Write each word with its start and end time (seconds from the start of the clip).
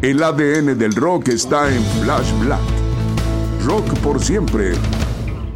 El 0.00 0.22
ADN 0.22 0.78
del 0.78 0.94
rock 0.94 1.26
está 1.26 1.74
en 1.74 1.82
Flash 1.82 2.32
Black. 2.38 2.60
Rock 3.64 3.98
por 3.98 4.22
siempre. 4.22 4.74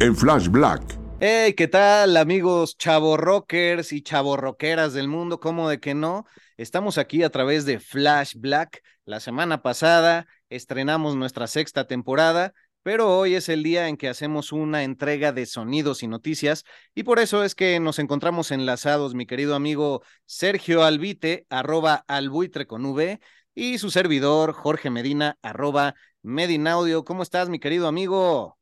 En 0.01 0.13
Flash 0.17 0.49
Black. 0.49 0.81
Hey, 1.21 1.53
¿qué 1.53 1.69
tal 1.69 2.17
amigos 2.17 2.77
chavo 2.77 3.15
rockers 3.15 3.93
y 3.93 4.01
chavo 4.01 4.35
rockeras 4.35 4.91
del 4.91 5.07
mundo? 5.07 5.39
¿Cómo 5.39 5.69
de 5.69 5.79
que 5.79 5.93
no? 5.93 6.25
Estamos 6.57 6.97
aquí 6.97 7.23
a 7.23 7.29
través 7.29 7.63
de 7.63 7.79
Flash 7.79 8.35
Black. 8.35 8.83
La 9.05 9.21
semana 9.21 9.61
pasada 9.61 10.27
estrenamos 10.49 11.15
nuestra 11.15 11.47
sexta 11.47 11.87
temporada, 11.87 12.53
pero 12.83 13.17
hoy 13.17 13.35
es 13.35 13.47
el 13.47 13.63
día 13.63 13.87
en 13.87 13.95
que 13.95 14.09
hacemos 14.09 14.51
una 14.51 14.83
entrega 14.83 15.31
de 15.31 15.45
sonidos 15.45 16.03
y 16.03 16.07
noticias 16.07 16.65
y 16.93 17.03
por 17.03 17.19
eso 17.19 17.45
es 17.45 17.55
que 17.55 17.79
nos 17.79 17.97
encontramos 17.97 18.51
enlazados, 18.51 19.15
mi 19.15 19.25
querido 19.25 19.55
amigo 19.55 20.03
Sergio 20.25 20.83
Albite, 20.83 21.45
arroba 21.49 22.03
albuitre 22.09 22.67
con 22.67 22.85
V, 22.85 23.21
y 23.55 23.77
su 23.77 23.89
servidor 23.91 24.53
Jorge 24.53 24.89
Medina, 24.89 25.37
arroba 25.41 25.95
Medinaudio. 26.21 27.03
¿Cómo 27.03 27.23
estás, 27.23 27.49
mi 27.49 27.59
querido 27.59 27.87
amigo? 27.87 28.57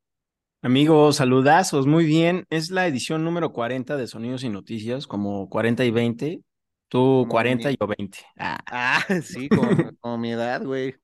Amigos, 0.62 1.16
saludazos, 1.16 1.86
muy 1.86 2.04
bien. 2.04 2.46
Es 2.50 2.70
la 2.70 2.86
edición 2.86 3.24
número 3.24 3.52
40 3.52 3.96
de 3.96 4.06
Sonidos 4.06 4.44
y 4.44 4.48
Noticias, 4.48 5.06
como 5.06 5.48
40 5.48 5.84
y 5.84 5.90
20. 5.90 6.40
Tú 6.88 7.26
40 7.28 7.72
y 7.72 7.76
yo 7.80 7.86
20. 7.86 8.18
Ah. 8.38 8.58
Ah, 8.66 9.04
sí, 9.22 9.48
como, 9.48 9.76
como 10.00 10.18
mi 10.18 10.32
edad, 10.32 10.62
güey. 10.62 10.94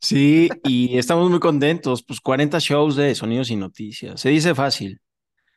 Sí, 0.00 0.48
y 0.64 0.96
estamos 0.98 1.28
muy 1.30 1.40
contentos. 1.40 2.02
Pues 2.02 2.20
40 2.20 2.58
shows 2.58 2.96
de 2.96 3.14
Sonidos 3.14 3.50
y 3.50 3.56
Noticias. 3.56 4.20
Se 4.20 4.30
dice 4.30 4.54
fácil. 4.54 5.00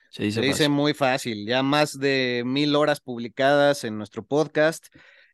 Se 0.10 0.24
dice, 0.24 0.42
Se 0.42 0.42
dice 0.42 0.70
fácil. 0.70 0.70
muy 0.70 0.94
fácil, 0.94 1.46
ya 1.48 1.62
más 1.64 2.00
de 2.00 2.44
mil 2.46 2.76
horas 2.76 3.00
publicadas 3.00 3.84
en 3.84 3.98
nuestro 3.98 4.26
podcast, 4.26 4.88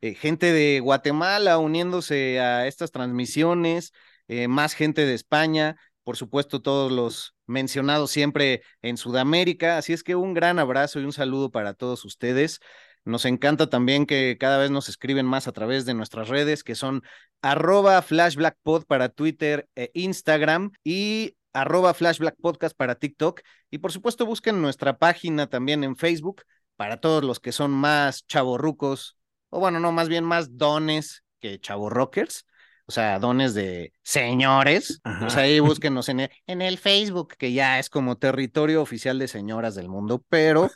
eh, 0.06 0.14
gente 0.14 0.54
de 0.54 0.82
Guatemala 0.82 1.58
uniéndose 1.58 2.40
a 2.40 2.68
estas 2.68 2.92
transmisiones, 2.92 3.92
eh, 4.28 4.48
más 4.48 4.76
gente 4.76 5.04
de 5.06 5.16
España, 5.16 5.78
por 6.04 6.16
supuesto 6.16 6.62
todos 6.62 6.92
los 6.92 7.34
mencionados 7.48 8.12
siempre 8.12 8.62
en 8.84 8.98
Sudamérica, 8.98 9.80
así 9.80 9.94
es 9.94 10.04
que 10.04 10.16
un 10.16 10.36
gran 10.36 10.60
abrazo 10.60 11.00
y 11.00 11.06
un 11.06 11.12
saludo 11.12 11.50
para 11.50 11.74
todos 11.74 12.06
ustedes. 12.06 12.60
Nos 13.04 13.26
encanta 13.26 13.68
también 13.68 14.06
que 14.06 14.38
cada 14.40 14.60
vez 14.60 14.70
nos 14.70 14.90
escriben 14.90 15.26
más 15.26 15.48
a 15.48 15.54
través 15.54 15.86
de 15.86 15.96
nuestras 15.96 16.28
redes, 16.30 16.64
que 16.64 16.76
son 16.76 17.02
arroba 17.42 18.00
flashblackpod 18.04 18.86
para 18.86 19.10
Twitter 19.10 19.68
e 19.76 19.90
Instagram 19.96 20.72
y 20.84 21.36
arroba 21.52 21.96
flashblackpodcast 21.96 22.78
para 22.78 22.96
TikTok. 22.96 23.42
Y 23.72 23.80
por 23.80 23.92
supuesto 23.92 24.28
busquen 24.28 24.62
nuestra 24.62 25.00
página 25.00 25.48
también 25.48 25.84
en 25.84 25.96
Facebook 25.96 26.44
para 26.76 27.00
todos 27.00 27.24
los 27.24 27.40
que 27.40 27.52
son 27.52 27.72
más 27.72 28.26
chavorrucos, 28.28 29.15
o 29.56 29.60
bueno, 29.60 29.80
no, 29.80 29.94
más 29.94 30.10
bien 30.10 30.26
más 30.26 30.58
dones 30.58 31.24
que 31.40 31.60
chavorrockers. 31.60 32.46
O 32.88 32.92
sea, 32.92 33.18
dones 33.20 33.54
de 33.54 33.94
señores. 34.04 35.00
Ajá. 35.04 35.20
Pues 35.22 35.38
ahí 35.38 35.60
búsquenos 35.62 36.10
en 36.10 36.20
el, 36.22 36.30
en 36.46 36.62
el 36.62 36.78
Facebook, 36.78 37.36
que 37.38 37.54
ya 37.54 37.80
es 37.80 37.90
como 37.90 38.18
territorio 38.18 38.82
oficial 38.82 39.18
de 39.18 39.28
señoras 39.28 39.74
del 39.74 39.88
mundo, 39.88 40.24
pero 40.30 40.70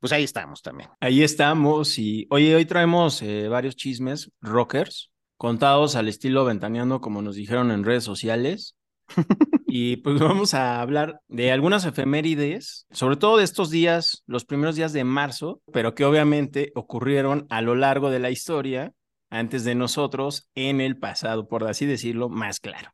pues 0.00 0.12
ahí 0.12 0.24
estamos 0.24 0.62
también. 0.62 0.90
Ahí 1.00 1.22
estamos. 1.22 1.96
Y 1.98 2.26
oye, 2.28 2.54
hoy 2.56 2.66
traemos 2.66 3.22
eh, 3.22 3.48
varios 3.48 3.76
chismes 3.76 4.30
rockers, 4.40 5.12
contados 5.36 5.94
al 5.94 6.08
estilo 6.08 6.44
ventaneando, 6.44 7.00
como 7.00 7.22
nos 7.22 7.36
dijeron 7.36 7.70
en 7.70 7.84
redes 7.84 8.04
sociales. 8.04 8.76
Y 9.76 9.96
pues 9.96 10.20
vamos 10.20 10.54
a 10.54 10.80
hablar 10.80 11.20
de 11.26 11.50
algunas 11.50 11.84
efemérides, 11.84 12.86
sobre 12.92 13.16
todo 13.16 13.38
de 13.38 13.44
estos 13.44 13.70
días, 13.70 14.22
los 14.24 14.44
primeros 14.44 14.76
días 14.76 14.92
de 14.92 15.02
marzo, 15.02 15.62
pero 15.72 15.96
que 15.96 16.04
obviamente 16.04 16.70
ocurrieron 16.76 17.48
a 17.50 17.60
lo 17.60 17.74
largo 17.74 18.10
de 18.10 18.20
la 18.20 18.30
historia, 18.30 18.92
antes 19.30 19.64
de 19.64 19.74
nosotros, 19.74 20.48
en 20.54 20.80
el 20.80 20.96
pasado, 20.96 21.48
por 21.48 21.64
así 21.64 21.86
decirlo, 21.86 22.28
más 22.28 22.60
claro. 22.60 22.92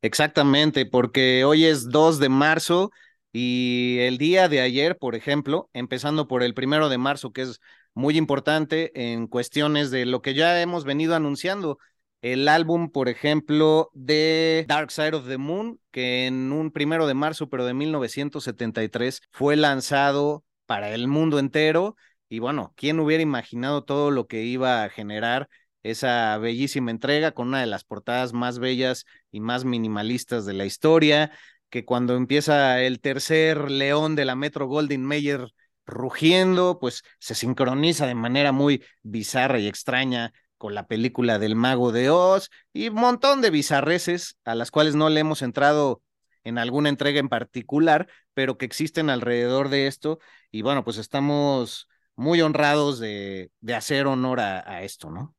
Exactamente, 0.00 0.86
porque 0.86 1.44
hoy 1.44 1.64
es 1.64 1.88
2 1.88 2.20
de 2.20 2.28
marzo 2.28 2.92
y 3.32 3.98
el 3.98 4.16
día 4.16 4.48
de 4.48 4.60
ayer, 4.60 4.96
por 4.98 5.16
ejemplo, 5.16 5.68
empezando 5.72 6.28
por 6.28 6.44
el 6.44 6.54
primero 6.54 6.88
de 6.88 6.98
marzo, 6.98 7.32
que 7.32 7.42
es 7.42 7.58
muy 7.94 8.16
importante 8.16 8.92
en 8.94 9.26
cuestiones 9.26 9.90
de 9.90 10.06
lo 10.06 10.22
que 10.22 10.34
ya 10.34 10.62
hemos 10.62 10.84
venido 10.84 11.16
anunciando, 11.16 11.78
el 12.22 12.48
álbum, 12.48 12.90
por 12.90 13.08
ejemplo, 13.08 13.90
de 13.94 14.64
Dark 14.68 14.90
Side 14.90 15.14
of 15.14 15.28
the 15.28 15.38
Moon, 15.38 15.80
que 15.90 16.26
en 16.26 16.52
un 16.52 16.70
primero 16.70 17.06
de 17.06 17.14
marzo, 17.14 17.48
pero 17.48 17.64
de 17.64 17.74
1973, 17.74 19.22
fue 19.30 19.56
lanzado 19.56 20.44
para 20.66 20.92
el 20.94 21.08
mundo 21.08 21.38
entero. 21.38 21.96
Y 22.28 22.40
bueno, 22.40 22.72
¿quién 22.76 22.98
hubiera 23.00 23.22
imaginado 23.22 23.84
todo 23.84 24.10
lo 24.10 24.26
que 24.26 24.42
iba 24.44 24.82
a 24.82 24.88
generar 24.88 25.48
esa 25.82 26.36
bellísima 26.38 26.90
entrega 26.90 27.32
con 27.32 27.48
una 27.48 27.60
de 27.60 27.66
las 27.66 27.84
portadas 27.84 28.32
más 28.32 28.58
bellas 28.58 29.04
y 29.30 29.40
más 29.40 29.64
minimalistas 29.64 30.44
de 30.46 30.54
la 30.54 30.64
historia? 30.64 31.30
Que 31.70 31.84
cuando 31.84 32.16
empieza 32.16 32.82
el 32.82 33.00
tercer 33.00 33.70
león 33.70 34.16
de 34.16 34.24
la 34.24 34.34
Metro 34.36 34.66
Golden 34.66 35.04
Mayer 35.04 35.48
rugiendo, 35.86 36.78
pues 36.80 37.02
se 37.20 37.34
sincroniza 37.34 38.06
de 38.06 38.14
manera 38.14 38.52
muy 38.52 38.82
bizarra 39.02 39.60
y 39.60 39.68
extraña 39.68 40.32
con 40.58 40.74
la 40.74 40.86
película 40.86 41.38
del 41.38 41.56
Mago 41.56 41.92
de 41.92 42.10
Oz 42.10 42.50
y 42.72 42.88
un 42.88 42.96
montón 42.96 43.40
de 43.40 43.50
bizarreces 43.50 44.38
a 44.44 44.54
las 44.54 44.70
cuales 44.70 44.94
no 44.94 45.08
le 45.08 45.20
hemos 45.20 45.42
entrado 45.42 46.02
en 46.44 46.58
alguna 46.58 46.88
entrega 46.88 47.18
en 47.18 47.28
particular, 47.28 48.08
pero 48.32 48.56
que 48.56 48.66
existen 48.66 49.10
alrededor 49.10 49.68
de 49.68 49.88
esto. 49.88 50.20
Y 50.50 50.62
bueno, 50.62 50.84
pues 50.84 50.96
estamos 50.96 51.88
muy 52.14 52.40
honrados 52.40 52.98
de, 52.98 53.50
de 53.60 53.74
hacer 53.74 54.06
honor 54.06 54.40
a, 54.40 54.82
esto, 54.82 55.10
¿no? 55.10 55.34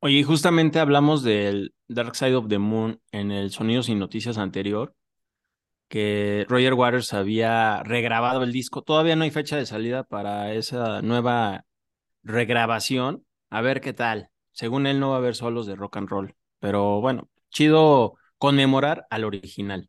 Oye, 0.00 0.22
justamente 0.24 0.78
hablamos 0.78 1.22
del 1.22 1.74
Dark 1.88 2.16
Side 2.16 2.36
of 2.36 2.48
the 2.48 2.58
Moon 2.58 3.00
en 3.12 3.30
el 3.32 3.50
Sonidos 3.50 3.88
y 3.88 3.94
Noticias 3.94 4.36
anterior, 4.36 4.94
que 5.88 6.44
Roger 6.48 6.74
Waters 6.74 7.12
había 7.14 7.82
regrabado 7.82 8.42
el 8.42 8.52
disco. 8.52 8.82
Todavía 8.82 9.16
no 9.16 9.24
hay 9.24 9.30
fecha 9.30 9.56
de 9.56 9.66
salida 9.66 10.04
para 10.04 10.52
esa 10.52 11.02
nueva 11.02 11.64
regrabación. 12.22 13.25
A 13.56 13.62
ver 13.62 13.80
qué 13.80 13.94
tal. 13.94 14.28
Según 14.52 14.86
él 14.86 15.00
no 15.00 15.08
va 15.08 15.14
a 15.14 15.18
haber 15.18 15.34
solos 15.34 15.66
de 15.66 15.76
rock 15.76 15.96
and 15.96 16.10
roll, 16.10 16.34
pero 16.58 17.00
bueno, 17.00 17.30
chido 17.48 18.16
conmemorar 18.36 19.06
al 19.08 19.24
original. 19.24 19.88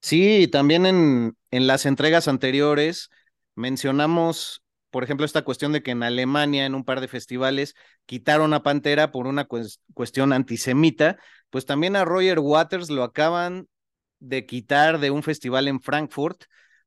Sí, 0.00 0.48
también 0.48 0.84
en, 0.84 1.36
en 1.52 1.66
las 1.68 1.86
entregas 1.86 2.26
anteriores 2.26 3.10
mencionamos, 3.54 4.64
por 4.90 5.04
ejemplo, 5.04 5.24
esta 5.24 5.42
cuestión 5.42 5.70
de 5.70 5.84
que 5.84 5.92
en 5.92 6.02
Alemania, 6.02 6.66
en 6.66 6.74
un 6.74 6.84
par 6.84 7.00
de 7.00 7.06
festivales, 7.06 7.76
quitaron 8.06 8.52
a 8.54 8.64
Pantera 8.64 9.12
por 9.12 9.28
una 9.28 9.46
cuestión 9.94 10.32
antisemita, 10.32 11.16
pues 11.50 11.66
también 11.66 11.94
a 11.94 12.04
Roger 12.04 12.40
Waters 12.40 12.90
lo 12.90 13.04
acaban 13.04 13.68
de 14.18 14.46
quitar 14.46 14.98
de 14.98 15.12
un 15.12 15.22
festival 15.22 15.68
en 15.68 15.80
Frankfurt 15.80 16.42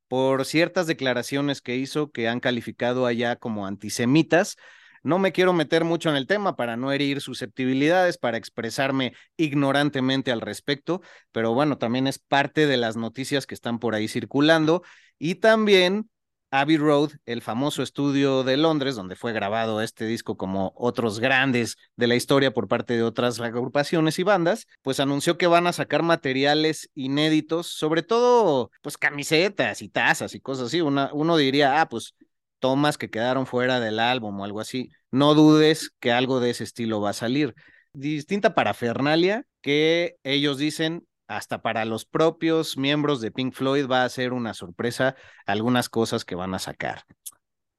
por 0.10 0.44
ciertas 0.44 0.86
declaraciones 0.86 1.62
que 1.62 1.78
hizo 1.78 2.12
que 2.12 2.28
han 2.28 2.42
calificado 2.42 3.06
allá 3.06 3.38
como 3.38 3.66
antisemitas. 3.66 4.58
No 5.04 5.20
me 5.20 5.32
quiero 5.32 5.54
meter 5.54 5.84
mucho 5.84 6.10
en 6.10 6.16
el 6.16 6.28
tema 6.28 6.56
para 6.56 6.78
no 6.78 6.92
herir 6.92 7.22
susceptibilidades, 7.22 8.18
para 8.18 8.38
expresarme 8.38 9.14
ignorantemente 9.38 10.32
al 10.32 10.42
respecto, 10.42 11.02
pero 11.32 11.54
bueno, 11.54 11.78
también 11.78 12.08
es 12.08 12.20
parte 12.20 12.68
de 12.68 12.78
las 12.78 12.98
noticias 12.98 13.46
que 13.48 13.56
están 13.56 13.80
por 13.80 13.96
ahí 13.96 14.08
circulando 14.08 14.84
y 15.20 15.36
también 15.36 16.10
Abbey 16.50 16.78
Road, 16.78 17.12
el 17.26 17.42
famoso 17.42 17.84
estudio 17.84 18.44
de 18.44 18.56
Londres, 18.56 18.96
donde 18.96 19.18
fue 19.18 19.34
grabado 19.34 19.82
este 19.82 20.06
disco 20.06 20.38
como 20.38 20.72
otros 20.78 21.20
grandes 21.20 21.76
de 21.98 22.08
la 22.08 22.16
historia 22.16 22.54
por 22.54 22.70
parte 22.70 22.96
de 22.96 23.04
otras 23.04 23.40
agrupaciones 23.42 24.18
y 24.18 24.24
bandas, 24.24 24.66
pues 24.82 25.02
anunció 25.02 25.38
que 25.38 25.48
van 25.48 25.68
a 25.68 25.74
sacar 25.74 26.04
materiales 26.04 26.90
inéditos, 26.96 27.68
sobre 27.68 28.02
todo 28.02 28.72
pues 28.82 28.98
camisetas 28.98 29.82
y 29.82 29.90
tazas 29.90 30.36
y 30.36 30.40
cosas 30.40 30.68
así. 30.68 30.80
Uno 30.80 31.38
diría, 31.38 31.82
ah, 31.82 31.90
pues 31.90 32.16
tomas 32.60 32.98
que 32.98 33.10
quedaron 33.10 33.46
fuera 33.46 33.80
del 33.80 34.00
álbum 34.00 34.40
o 34.40 34.46
algo 34.46 34.60
así. 34.60 34.90
No 35.12 35.34
dudes 35.34 35.92
que 36.00 36.12
algo 36.12 36.40
de 36.40 36.52
ese 36.52 36.64
estilo 36.64 37.02
va 37.02 37.12
a 37.12 37.14
salir. 37.14 37.56
Distinta 37.94 38.56
parafernalia 38.56 39.46
que 39.62 40.18
ellos 40.24 40.58
dicen 40.58 41.08
hasta 41.28 41.62
para 41.62 41.86
los 41.86 42.06
propios 42.06 42.78
miembros 42.78 43.22
de 43.22 43.32
Pink 43.32 43.54
Floyd 43.54 43.88
va 43.88 44.04
a 44.04 44.10
ser 44.10 44.34
una 44.34 44.54
sorpresa 44.54 45.16
algunas 45.46 45.90
cosas 45.90 46.24
que 46.26 46.36
van 46.36 46.54
a 46.54 46.60
sacar. 46.60 47.04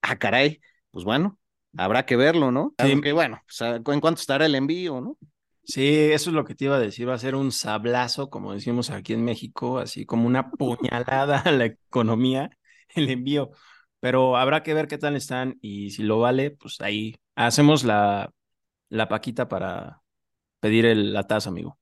Ah, 0.03 0.17
caray, 0.17 0.61
pues 0.91 1.05
bueno, 1.05 1.39
habrá 1.77 2.05
que 2.05 2.17
verlo, 2.17 2.51
¿no? 2.51 2.75
Sí. 2.79 2.93
Aunque 2.93 3.13
bueno, 3.13 3.43
pues, 3.47 3.61
en 3.61 4.01
cuanto 4.01 4.21
estará 4.21 4.47
el 4.47 4.55
envío, 4.55 5.01
¿no? 5.01 5.17
Sí, 5.65 5.87
eso 5.87 6.31
es 6.31 6.35
lo 6.35 6.45
que 6.45 6.55
te 6.55 6.65
iba 6.65 6.77
a 6.77 6.81
decir, 6.81 7.07
va 7.07 7.15
a 7.15 7.19
ser 7.19 7.35
un 7.35 7.53
sablazo, 7.53 8.31
como 8.31 8.55
decimos 8.55 8.89
aquí 8.89 9.13
en 9.13 9.23
México, 9.23 9.79
así 9.79 10.07
como 10.07 10.27
una 10.27 10.51
puñalada 10.53 11.41
a 11.41 11.53
la 11.53 11.67
economía, 11.67 12.51
el 12.95 13.11
envío. 13.11 13.51
Pero 14.01 14.37
habrá 14.37 14.63
que 14.63 14.75
ver 14.75 14.89
qué 14.89 14.99
tal 14.99 15.17
están 15.17 15.59
y 15.61 15.91
si 15.91 16.03
lo 16.03 16.21
vale, 16.21 16.53
pues 16.53 16.81
ahí 16.81 17.17
hacemos 17.35 17.85
la, 17.85 18.31
la 18.89 19.09
paquita 19.09 19.49
para 19.49 20.03
pedir 20.61 20.87
el, 20.87 21.13
la 21.13 21.27
taza, 21.27 21.51
amigo. 21.51 21.79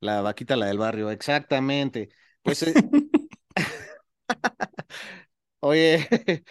La 0.00 0.22
vaquita, 0.22 0.56
la 0.56 0.66
del 0.66 0.78
barrio, 0.78 1.10
exactamente. 1.10 2.10
Pues, 2.42 2.62
eh... 2.64 2.74
oye, 5.60 6.08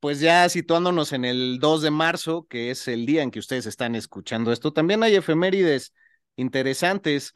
pues 0.00 0.20
ya 0.20 0.48
situándonos 0.48 1.12
en 1.12 1.24
el 1.24 1.58
2 1.60 1.82
de 1.82 1.90
marzo, 1.90 2.46
que 2.48 2.70
es 2.70 2.88
el 2.88 3.06
día 3.06 3.22
en 3.22 3.30
que 3.30 3.38
ustedes 3.38 3.66
están 3.66 3.94
escuchando 3.94 4.52
esto, 4.52 4.72
también 4.72 5.02
hay 5.02 5.16
efemérides 5.16 5.94
interesantes. 6.36 7.32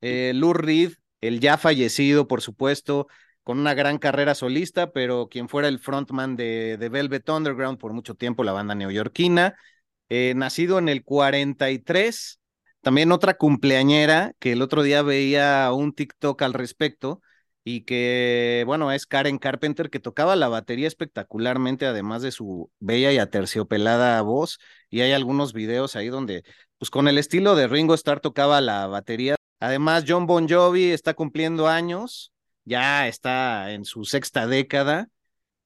Eh, 0.00 0.32
Lou 0.34 0.52
Reed, 0.52 0.92
el 1.20 1.40
ya 1.40 1.58
fallecido, 1.58 2.28
por 2.28 2.42
supuesto, 2.42 3.08
con 3.48 3.58
una 3.58 3.72
gran 3.72 3.96
carrera 3.96 4.34
solista, 4.34 4.92
pero 4.92 5.30
quien 5.30 5.48
fuera 5.48 5.68
el 5.68 5.78
frontman 5.78 6.36
de, 6.36 6.76
Velvet 6.92 7.26
Underground 7.30 7.78
por 7.78 7.94
mucho 7.94 8.14
tiempo, 8.14 8.44
la 8.44 8.52
banda 8.52 8.74
neoyorquina, 8.74 9.56
eh, 10.10 10.34
nacido 10.36 10.78
en 10.78 10.90
el 10.90 11.02
43, 11.02 12.40
también 12.82 13.10
otra 13.10 13.38
cumpleañera 13.38 14.34
que 14.38 14.52
el 14.52 14.60
otro 14.60 14.82
día 14.82 15.00
veía 15.00 15.72
un 15.72 15.94
TikTok 15.94 16.42
al 16.42 16.52
respecto 16.52 17.22
y 17.64 17.86
que, 17.86 18.64
bueno, 18.66 18.92
es 18.92 19.06
Karen 19.06 19.38
Carpenter, 19.38 19.88
que 19.88 19.98
tocaba 19.98 20.36
la 20.36 20.48
batería 20.48 20.86
espectacularmente, 20.86 21.86
además 21.86 22.20
de 22.20 22.32
su 22.32 22.70
bella 22.80 23.12
y 23.12 23.18
aterciopelada 23.18 24.20
voz. 24.20 24.58
Y 24.90 25.00
hay 25.00 25.12
algunos 25.12 25.54
videos 25.54 25.96
ahí 25.96 26.08
donde, 26.08 26.44
pues 26.76 26.90
con 26.90 27.08
el 27.08 27.16
estilo 27.16 27.56
de 27.56 27.66
Ringo 27.66 27.94
Starr 27.94 28.20
tocaba 28.20 28.60
la 28.60 28.88
batería. 28.88 29.36
Además, 29.58 30.04
John 30.06 30.26
Bon 30.26 30.46
Jovi 30.46 30.90
está 30.90 31.14
cumpliendo 31.14 31.66
años, 31.66 32.30
ya 32.68 33.08
está 33.08 33.72
en 33.72 33.84
su 33.84 34.04
sexta 34.04 34.46
década. 34.46 35.08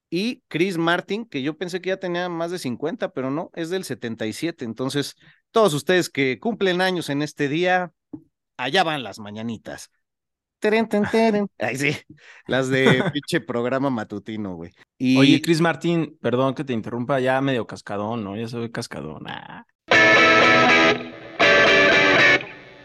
Y 0.08 0.42
Chris 0.48 0.76
Martin, 0.76 1.24
que 1.24 1.42
yo 1.42 1.56
pensé 1.56 1.80
que 1.80 1.88
ya 1.88 1.96
tenía 1.96 2.28
más 2.28 2.50
de 2.50 2.58
50, 2.58 3.12
pero 3.12 3.30
no, 3.30 3.50
es 3.54 3.70
del 3.70 3.84
77. 3.84 4.64
Entonces, 4.64 5.16
todos 5.50 5.72
ustedes 5.74 6.10
que 6.10 6.38
cumplen 6.38 6.80
años 6.80 7.08
en 7.08 7.22
este 7.22 7.48
día, 7.48 7.92
allá 8.56 8.84
van 8.84 9.02
las 9.02 9.18
mañanitas. 9.18 9.90
Teren, 10.58 10.88
teren, 10.88 11.48
Ay, 11.58 11.76
sí, 11.76 11.96
las 12.46 12.68
de 12.68 13.02
pinche 13.12 13.40
programa 13.40 13.90
matutino, 13.90 14.54
güey. 14.54 14.70
Y... 14.96 15.16
Oye, 15.16 15.42
Chris 15.42 15.60
Martín, 15.60 16.18
perdón 16.20 16.54
que 16.54 16.62
te 16.64 16.72
interrumpa, 16.72 17.18
ya 17.18 17.40
medio 17.40 17.66
cascadón, 17.66 18.22
¿no? 18.22 18.36
Ya 18.36 18.48
soy 18.48 18.70
cascadón. 18.70 19.24
Ah. 19.26 19.64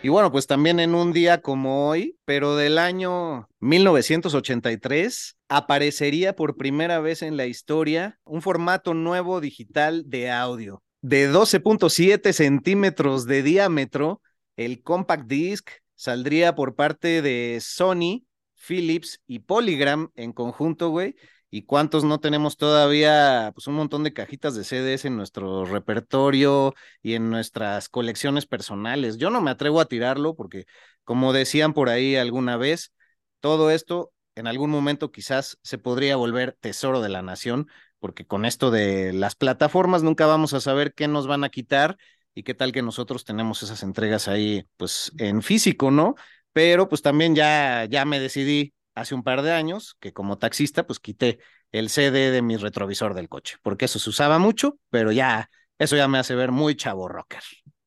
Y 0.07 0.09
bueno, 0.09 0.31
pues 0.31 0.47
también 0.47 0.79
en 0.79 0.95
un 0.95 1.11
día 1.11 1.41
como 1.41 1.89
hoy, 1.89 2.17
pero 2.23 2.55
del 2.55 2.77
año 2.77 3.49
1983, 3.59 5.35
aparecería 5.49 6.33
por 6.33 6.55
primera 6.55 7.01
vez 7.01 7.21
en 7.21 7.35
la 7.35 7.45
historia 7.45 8.17
un 8.23 8.41
formato 8.41 8.93
nuevo 8.93 9.41
digital 9.41 10.09
de 10.09 10.31
audio 10.31 10.81
de 11.01 11.29
12.7 11.29 12.31
centímetros 12.31 13.25
de 13.25 13.43
diámetro, 13.43 14.21
el 14.55 14.81
compact 14.81 15.27
disc 15.27 15.71
saldría 15.95 16.55
por 16.55 16.75
parte 16.75 17.21
de 17.21 17.59
Sony, 17.61 18.23
Philips 18.55 19.19
y 19.27 19.39
Polygram 19.39 20.11
en 20.15 20.31
conjunto, 20.31 20.87
güey. 20.87 21.15
¿Y 21.49 21.63
cuántos 21.63 22.03
no 22.03 22.19
tenemos 22.19 22.57
todavía? 22.57 23.51
Pues 23.55 23.67
un 23.67 23.75
montón 23.75 24.03
de 24.03 24.13
cajitas 24.13 24.53
de 24.55 24.65
CDs 24.65 25.05
en 25.05 25.15
nuestro 25.15 25.63
repertorio 25.65 26.73
y 27.01 27.13
en 27.13 27.29
nuestras 27.29 27.87
colecciones 27.87 28.45
personales. 28.45 29.17
Yo 29.17 29.29
no 29.29 29.41
me 29.41 29.51
atrevo 29.51 29.79
a 29.79 29.85
tirarlo 29.85 30.35
porque, 30.35 30.65
como 31.05 31.31
decían 31.31 31.73
por 31.73 31.89
ahí 31.89 32.15
alguna 32.17 32.57
vez, 32.57 32.91
todo 33.39 33.71
esto 33.71 34.11
en 34.35 34.47
algún 34.47 34.69
momento 34.69 35.11
quizás 35.11 35.57
se 35.63 35.77
podría 35.77 36.17
volver 36.17 36.57
tesoro 36.59 37.01
de 37.01 37.09
la 37.09 37.21
nación, 37.21 37.67
porque 37.99 38.25
con 38.27 38.45
esto 38.45 38.69
de 38.69 39.13
las 39.13 39.35
plataformas 39.35 40.03
nunca 40.03 40.25
vamos 40.27 40.53
a 40.53 40.59
saber 40.61 40.93
qué 40.93 41.07
nos 41.07 41.27
van 41.27 41.43
a 41.45 41.49
quitar 41.49 41.97
y 42.35 42.43
qué 42.43 42.53
tal 42.53 42.71
que 42.71 42.81
nosotros 42.83 43.23
tenemos 43.23 43.63
esas 43.63 43.83
entregas 43.83 44.27
ahí, 44.27 44.67
pues 44.75 45.11
en 45.17 45.41
físico, 45.41 45.91
¿no? 45.91 46.15
Pero 46.53 46.89
pues 46.89 47.01
también 47.01 47.35
ya, 47.35 47.85
ya 47.85 48.05
me 48.05 48.19
decidí 48.19 48.73
hace 48.97 49.15
un 49.15 49.23
par 49.23 49.41
de 49.41 49.51
años 49.51 49.95
que 49.99 50.13
como 50.13 50.37
taxista, 50.37 50.85
pues 50.85 50.99
quité 50.99 51.39
el 51.71 51.89
CD 51.89 52.31
de 52.31 52.41
mi 52.41 52.57
retrovisor 52.57 53.13
del 53.13 53.29
coche, 53.29 53.57
porque 53.61 53.85
eso 53.85 53.99
se 53.99 54.09
usaba 54.09 54.39
mucho, 54.39 54.79
pero 54.89 55.11
ya, 55.11 55.49
eso 55.77 55.95
ya 55.95 56.07
me 56.07 56.17
hace 56.17 56.35
ver 56.35 56.51
muy 56.51 56.75
chavo 56.75 57.07
rocker. 57.07 57.41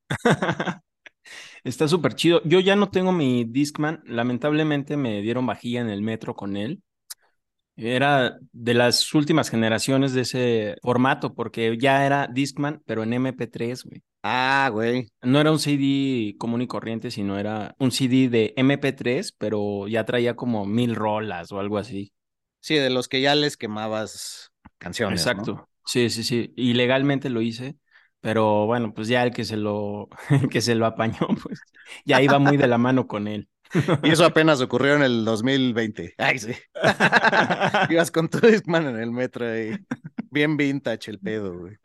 Está 1.64 1.88
súper 1.88 2.14
chido. 2.14 2.40
Yo 2.44 2.60
ya 2.60 2.76
no 2.76 2.90
tengo 2.90 3.12
mi 3.12 3.44
Discman. 3.44 4.02
Lamentablemente 4.06 4.96
me 4.96 5.20
dieron 5.22 5.46
vajilla 5.46 5.80
en 5.80 5.90
el 5.90 6.02
metro 6.02 6.34
con 6.34 6.56
él. 6.56 6.82
Era 7.76 8.38
de 8.52 8.74
las 8.74 9.14
últimas 9.14 9.50
generaciones 9.50 10.12
de 10.12 10.22
ese 10.22 10.76
formato, 10.82 11.34
porque 11.34 11.76
ya 11.78 12.04
era 12.06 12.26
Discman, 12.26 12.82
pero 12.86 13.02
en 13.02 13.14
MP3, 13.14 13.84
güey. 13.84 14.02
Ah, 14.22 14.68
güey. 14.72 15.08
No 15.22 15.40
era 15.40 15.50
un 15.50 15.58
CD 15.58 16.36
común 16.38 16.62
y 16.62 16.66
corriente, 16.66 17.10
sino 17.10 17.38
era 17.38 17.74
un 17.78 17.90
CD 17.90 18.28
de 18.28 18.54
MP3, 18.56 19.32
pero 19.32 19.88
ya 19.88 20.04
traía 20.04 20.36
como 20.36 20.66
mil 20.66 20.94
rolas 20.94 21.52
o 21.52 21.60
algo 21.60 21.78
así. 21.78 22.12
Sí, 22.60 22.76
de 22.76 22.90
los 22.90 23.08
que 23.08 23.20
ya 23.20 23.34
les 23.34 23.56
quemabas 23.56 24.52
canciones. 24.78 25.22
Exacto. 25.22 25.68
Sí, 25.86 26.10
sí, 26.10 26.24
sí. 26.24 26.52
Y 26.56 26.74
legalmente 26.74 27.30
lo 27.30 27.40
hice, 27.40 27.76
pero 28.20 28.66
bueno, 28.66 28.94
pues 28.94 29.08
ya 29.08 29.22
el 29.22 29.32
que 29.32 29.44
se 29.44 29.56
lo, 29.56 30.08
el 30.30 30.48
que 30.48 30.60
se 30.60 30.74
lo 30.74 30.86
apañó, 30.86 31.26
pues 31.42 31.60
ya 32.04 32.22
iba 32.22 32.38
muy 32.38 32.56
de 32.56 32.68
la 32.68 32.78
mano 32.78 33.06
con 33.06 33.28
él. 33.28 33.48
Y 34.02 34.10
eso 34.10 34.24
apenas 34.24 34.60
ocurrió 34.60 34.94
en 34.94 35.02
el 35.02 35.24
2020. 35.24 36.14
Ay, 36.18 36.38
sí. 36.38 36.52
Ibas 37.90 38.10
con 38.10 38.28
tu 38.28 38.38
Discman 38.38 38.86
en 38.86 38.96
el 39.00 39.10
metro 39.10 39.48
ahí. 39.48 39.76
Bien 40.30 40.56
vintage 40.56 41.10
el 41.10 41.18
pedo, 41.18 41.58
güey. 41.58 41.76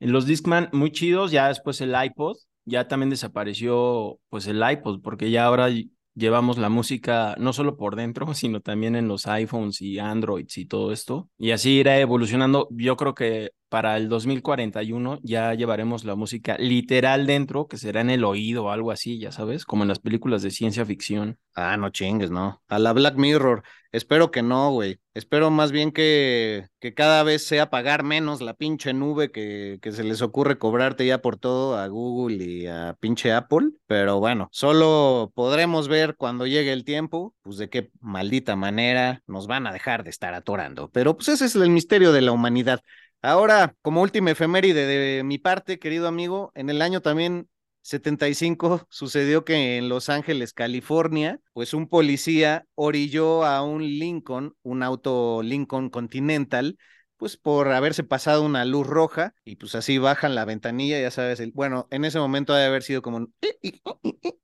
Los 0.00 0.26
Discman 0.26 0.68
muy 0.72 0.92
chidos, 0.92 1.30
ya 1.30 1.48
después 1.48 1.80
el 1.80 1.94
iPod, 1.94 2.36
ya 2.64 2.88
también 2.88 3.10
desapareció 3.10 4.18
pues 4.28 4.46
el 4.46 4.62
iPod, 4.68 5.00
porque 5.02 5.30
ya 5.30 5.44
ahora 5.46 5.68
llevamos 6.14 6.58
la 6.58 6.68
música 6.68 7.34
no 7.38 7.52
solo 7.52 7.76
por 7.76 7.96
dentro, 7.96 8.26
sino 8.34 8.60
también 8.60 8.96
en 8.96 9.08
los 9.08 9.26
iPhones 9.26 9.80
y 9.80 9.98
Androids 9.98 10.56
y 10.58 10.66
todo 10.66 10.92
esto. 10.92 11.28
Y 11.38 11.50
así 11.50 11.78
irá 11.78 11.98
evolucionando. 11.98 12.68
Yo 12.70 12.96
creo 12.96 13.14
que 13.14 13.50
para 13.74 13.96
el 13.96 14.08
2041 14.08 15.18
ya 15.24 15.52
llevaremos 15.52 16.04
la 16.04 16.14
música 16.14 16.56
literal 16.58 17.26
dentro, 17.26 17.66
que 17.66 17.76
será 17.76 18.02
en 18.02 18.10
el 18.10 18.22
oído 18.22 18.66
o 18.66 18.70
algo 18.70 18.92
así, 18.92 19.18
ya 19.18 19.32
sabes, 19.32 19.64
como 19.64 19.82
en 19.82 19.88
las 19.88 19.98
películas 19.98 20.42
de 20.42 20.52
ciencia 20.52 20.86
ficción. 20.86 21.40
Ah, 21.56 21.76
no 21.76 21.90
chingues, 21.90 22.30
no. 22.30 22.62
A 22.68 22.78
la 22.78 22.92
Black 22.92 23.16
Mirror. 23.16 23.64
Espero 23.90 24.30
que 24.30 24.42
no, 24.42 24.70
güey. 24.72 24.98
Espero 25.12 25.50
más 25.50 25.70
bien 25.70 25.92
que, 25.92 26.66
cada 26.96 27.22
vez 27.22 27.46
sea 27.46 27.70
pagar 27.70 28.02
menos 28.02 28.40
la 28.40 28.54
pinche 28.54 28.92
nube 28.92 29.30
que, 29.30 29.78
que 29.80 29.92
se 29.92 30.02
les 30.02 30.20
ocurre 30.22 30.58
cobrarte 30.58 31.06
ya 31.06 31.22
por 31.22 31.36
todo 31.36 31.76
a 31.76 31.86
Google 31.86 32.44
y 32.44 32.66
a 32.66 32.96
pinche 32.98 33.32
Apple. 33.32 33.70
Pero 33.86 34.18
bueno, 34.18 34.48
solo 34.50 35.32
podremos 35.34 35.86
ver 35.86 36.16
cuando 36.16 36.46
llegue 36.46 36.72
el 36.72 36.84
tiempo, 36.84 37.34
pues 37.42 37.56
de 37.56 37.68
qué 37.70 37.90
maldita 38.00 38.56
manera 38.56 39.22
nos 39.28 39.46
van 39.46 39.66
a 39.68 39.72
dejar 39.72 40.02
de 40.02 40.10
estar 40.10 40.34
atorando. 40.34 40.90
Pero 40.90 41.16
pues 41.16 41.28
ese 41.28 41.44
es 41.44 41.54
el 41.54 41.70
misterio 41.70 42.12
de 42.12 42.22
la 42.22 42.32
humanidad. 42.32 42.80
Ahora, 43.26 43.74
como 43.80 44.02
última 44.02 44.32
efeméride 44.32 44.84
de 44.86 45.24
mi 45.24 45.38
parte, 45.38 45.78
querido 45.78 46.08
amigo, 46.08 46.52
en 46.54 46.68
el 46.68 46.82
año 46.82 47.00
también 47.00 47.48
75 47.80 48.86
sucedió 48.90 49.46
que 49.46 49.78
en 49.78 49.88
Los 49.88 50.10
Ángeles, 50.10 50.52
California, 50.52 51.40
pues 51.54 51.72
un 51.72 51.88
policía 51.88 52.66
orilló 52.74 53.44
a 53.46 53.62
un 53.62 53.82
Lincoln, 53.82 54.54
un 54.62 54.82
auto 54.82 55.42
Lincoln 55.42 55.88
Continental, 55.88 56.76
pues 57.16 57.36
por 57.36 57.68
haberse 57.72 58.02
pasado 58.02 58.42
una 58.42 58.64
luz 58.64 58.86
roja 58.86 59.34
y 59.44 59.56
pues 59.56 59.74
así 59.74 59.98
bajan 59.98 60.34
la 60.34 60.44
ventanilla, 60.44 61.00
ya 61.00 61.10
sabes, 61.10 61.40
el, 61.40 61.52
bueno, 61.52 61.86
en 61.90 62.04
ese 62.04 62.18
momento 62.18 62.54
debe 62.54 62.66
haber 62.66 62.82
sido 62.82 63.02
como 63.02 63.18
un, 63.18 63.34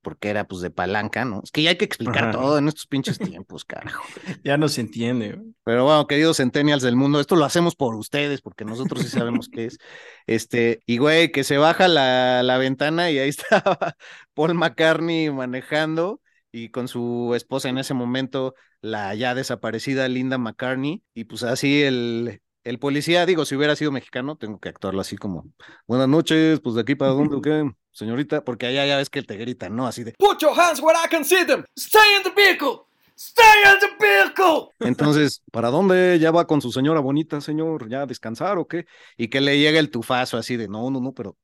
porque 0.02 0.28
era 0.30 0.46
pues 0.46 0.62
de 0.62 0.70
palanca, 0.70 1.24
¿no? 1.24 1.40
Es 1.42 1.50
que 1.50 1.62
ya 1.62 1.70
hay 1.70 1.76
que 1.76 1.84
explicar 1.84 2.24
Ajá. 2.24 2.32
todo 2.32 2.58
en 2.58 2.68
estos 2.68 2.86
pinches 2.86 3.18
tiempos, 3.18 3.64
carajo. 3.66 4.04
Ya 4.44 4.56
no 4.56 4.68
se 4.68 4.80
entiende. 4.80 5.32
güey. 5.32 5.54
Pero 5.64 5.84
bueno, 5.84 6.06
queridos 6.06 6.38
centennials 6.38 6.82
del 6.82 6.96
mundo, 6.96 7.20
esto 7.20 7.36
lo 7.36 7.44
hacemos 7.44 7.76
por 7.76 7.94
ustedes, 7.96 8.40
porque 8.40 8.64
nosotros 8.64 9.02
sí 9.02 9.08
sabemos 9.08 9.48
qué 9.48 9.66
es. 9.66 9.78
Este, 10.26 10.82
y 10.86 10.98
güey, 10.98 11.32
que 11.32 11.44
se 11.44 11.58
baja 11.58 11.88
la, 11.88 12.42
la 12.42 12.58
ventana 12.58 13.10
y 13.10 13.18
ahí 13.18 13.28
estaba 13.30 13.96
Paul 14.34 14.54
McCartney 14.54 15.30
manejando 15.30 16.20
y 16.52 16.70
con 16.70 16.88
su 16.88 17.32
esposa 17.34 17.68
en 17.68 17.78
ese 17.78 17.94
momento, 17.94 18.54
la 18.80 19.14
ya 19.14 19.34
desaparecida 19.34 20.08
Linda 20.08 20.38
McCartney, 20.38 21.02
y 21.14 21.24
pues 21.24 21.42
así 21.42 21.82
el, 21.82 22.40
el 22.64 22.78
policía, 22.78 23.26
digo, 23.26 23.44
si 23.44 23.56
hubiera 23.56 23.76
sido 23.76 23.92
mexicano, 23.92 24.36
tengo 24.36 24.58
que 24.58 24.68
actuarlo 24.68 25.00
así 25.00 25.16
como, 25.16 25.46
buenas 25.86 26.08
noches, 26.08 26.60
pues 26.60 26.74
de 26.74 26.82
aquí 26.82 26.94
para 26.94 27.12
dónde, 27.12 27.36
o 27.36 27.40
qué, 27.40 27.70
señorita, 27.90 28.44
porque 28.44 28.66
allá 28.66 28.86
ya 28.86 28.96
ves 28.96 29.10
que 29.10 29.22
te 29.22 29.36
gritan, 29.36 29.74
¿no? 29.74 29.86
Así 29.86 30.04
de, 30.04 30.12
Put 30.18 30.40
your 30.40 30.58
hands 30.58 30.80
where 30.80 30.98
I 30.98 31.08
can 31.08 31.24
see 31.24 31.44
them. 31.46 31.64
Stay 31.76 32.16
in 32.16 32.22
the 32.22 32.30
vehicle. 32.30 32.82
Stay 33.16 33.44
in 33.64 33.78
the 33.80 34.06
vehicle. 34.06 34.68
Entonces, 34.80 35.42
¿para 35.52 35.68
dónde? 35.68 36.18
¿Ya 36.18 36.30
va 36.30 36.46
con 36.46 36.62
su 36.62 36.72
señora 36.72 37.00
bonita, 37.00 37.40
señor? 37.40 37.88
¿Ya 37.88 38.02
a 38.02 38.06
descansar 38.06 38.58
o 38.58 38.66
qué? 38.66 38.86
Y 39.16 39.28
que 39.28 39.40
le 39.40 39.58
llega 39.58 39.78
el 39.78 39.90
tufazo 39.90 40.38
así 40.38 40.56
de, 40.56 40.68
no, 40.68 40.90
no, 40.90 41.00
no, 41.00 41.12
pero... 41.12 41.36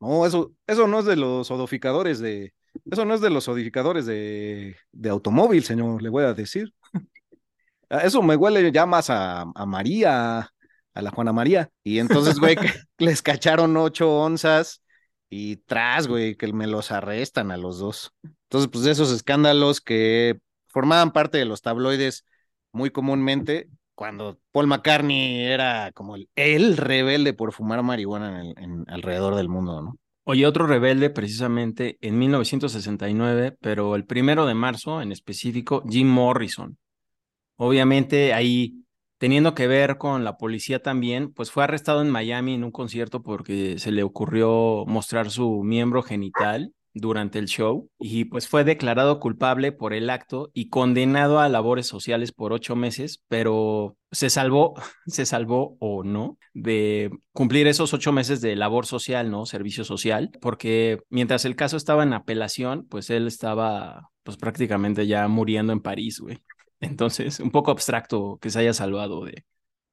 No, 0.00 0.26
eso, 0.26 0.52
eso 0.66 0.86
no 0.86 0.98
es 0.98 1.06
de 1.06 1.16
los 1.16 1.50
odificadores 1.50 2.18
de... 2.18 2.52
Eso 2.90 3.04
no 3.04 3.14
es 3.14 3.20
de 3.20 3.30
los 3.30 3.48
odificadores 3.48 4.04
de, 4.04 4.76
de 4.92 5.08
automóvil, 5.08 5.64
señor, 5.64 6.02
le 6.02 6.10
voy 6.10 6.24
a 6.24 6.34
decir. 6.34 6.74
Ah, 7.90 8.00
Eso 8.04 8.22
me 8.22 8.36
huele 8.36 8.70
ya 8.72 8.86
más 8.86 9.10
a, 9.10 9.42
a 9.42 9.66
María, 9.66 10.50
a 10.94 11.02
la 11.02 11.10
Juana 11.10 11.32
María. 11.32 11.70
Y 11.82 11.98
entonces, 11.98 12.38
güey, 12.38 12.56
les 12.98 13.22
cacharon 13.22 13.76
ocho 13.76 14.10
onzas 14.16 14.82
y 15.30 15.56
tras, 15.58 16.06
güey, 16.06 16.36
que 16.36 16.52
me 16.52 16.66
los 16.66 16.90
arrestan 16.92 17.50
a 17.50 17.56
los 17.56 17.78
dos. 17.78 18.12
Entonces, 18.44 18.70
pues 18.70 18.84
de 18.84 18.92
esos 18.92 19.10
escándalos 19.12 19.80
que 19.80 20.38
formaban 20.68 21.12
parte 21.12 21.38
de 21.38 21.44
los 21.44 21.62
tabloides 21.62 22.24
muy 22.72 22.90
comúnmente, 22.90 23.68
cuando 23.94 24.40
Paul 24.50 24.66
McCartney 24.66 25.44
era 25.46 25.92
como 25.92 26.16
el, 26.16 26.28
el 26.34 26.76
rebelde 26.76 27.32
por 27.32 27.52
fumar 27.52 27.82
marihuana 27.84 28.40
en 28.40 28.46
el- 28.46 28.54
en- 28.58 28.84
alrededor 28.88 29.36
del 29.36 29.48
mundo, 29.48 29.80
¿no? 29.82 29.96
Oye, 30.24 30.46
otro 30.46 30.66
rebelde 30.66 31.10
precisamente 31.10 31.98
en 32.00 32.18
1969, 32.18 33.56
pero 33.60 33.94
el 33.94 34.04
primero 34.06 34.46
de 34.46 34.54
marzo 34.54 35.00
en 35.02 35.12
específico, 35.12 35.84
Jim 35.88 36.08
Morrison. 36.08 36.76
Obviamente 37.56 38.32
ahí, 38.34 38.84
teniendo 39.18 39.54
que 39.54 39.66
ver 39.66 39.98
con 39.98 40.24
la 40.24 40.36
policía 40.36 40.82
también, 40.82 41.32
pues 41.32 41.50
fue 41.50 41.64
arrestado 41.64 42.02
en 42.02 42.10
Miami 42.10 42.54
en 42.54 42.64
un 42.64 42.72
concierto 42.72 43.22
porque 43.22 43.78
se 43.78 43.92
le 43.92 44.02
ocurrió 44.02 44.84
mostrar 44.86 45.30
su 45.30 45.62
miembro 45.62 46.02
genital 46.02 46.72
durante 46.94 47.40
el 47.40 47.46
show 47.46 47.90
y 47.98 48.26
pues 48.26 48.48
fue 48.48 48.62
declarado 48.62 49.18
culpable 49.18 49.72
por 49.72 49.92
el 49.92 50.08
acto 50.08 50.50
y 50.54 50.68
condenado 50.68 51.40
a 51.40 51.48
labores 51.48 51.88
sociales 51.88 52.32
por 52.32 52.52
ocho 52.52 52.76
meses, 52.76 53.22
pero 53.28 53.96
se 54.12 54.30
salvó, 54.30 54.74
se 55.06 55.26
salvó 55.26 55.76
o 55.80 56.04
no 56.04 56.38
de 56.54 57.10
cumplir 57.32 57.66
esos 57.66 57.92
ocho 57.92 58.12
meses 58.12 58.40
de 58.40 58.54
labor 58.54 58.86
social, 58.86 59.30
¿no? 59.30 59.44
Servicio 59.44 59.84
social, 59.84 60.30
porque 60.40 61.02
mientras 61.10 61.44
el 61.44 61.56
caso 61.56 61.76
estaba 61.76 62.04
en 62.04 62.12
apelación, 62.12 62.86
pues 62.88 63.10
él 63.10 63.26
estaba 63.26 64.10
pues 64.22 64.36
prácticamente 64.36 65.06
ya 65.06 65.26
muriendo 65.28 65.72
en 65.72 65.80
París, 65.80 66.20
güey. 66.20 66.38
Entonces, 66.84 67.40
un 67.40 67.50
poco 67.50 67.70
abstracto 67.70 68.38
que 68.40 68.50
se 68.50 68.60
haya 68.60 68.72
salvado 68.72 69.24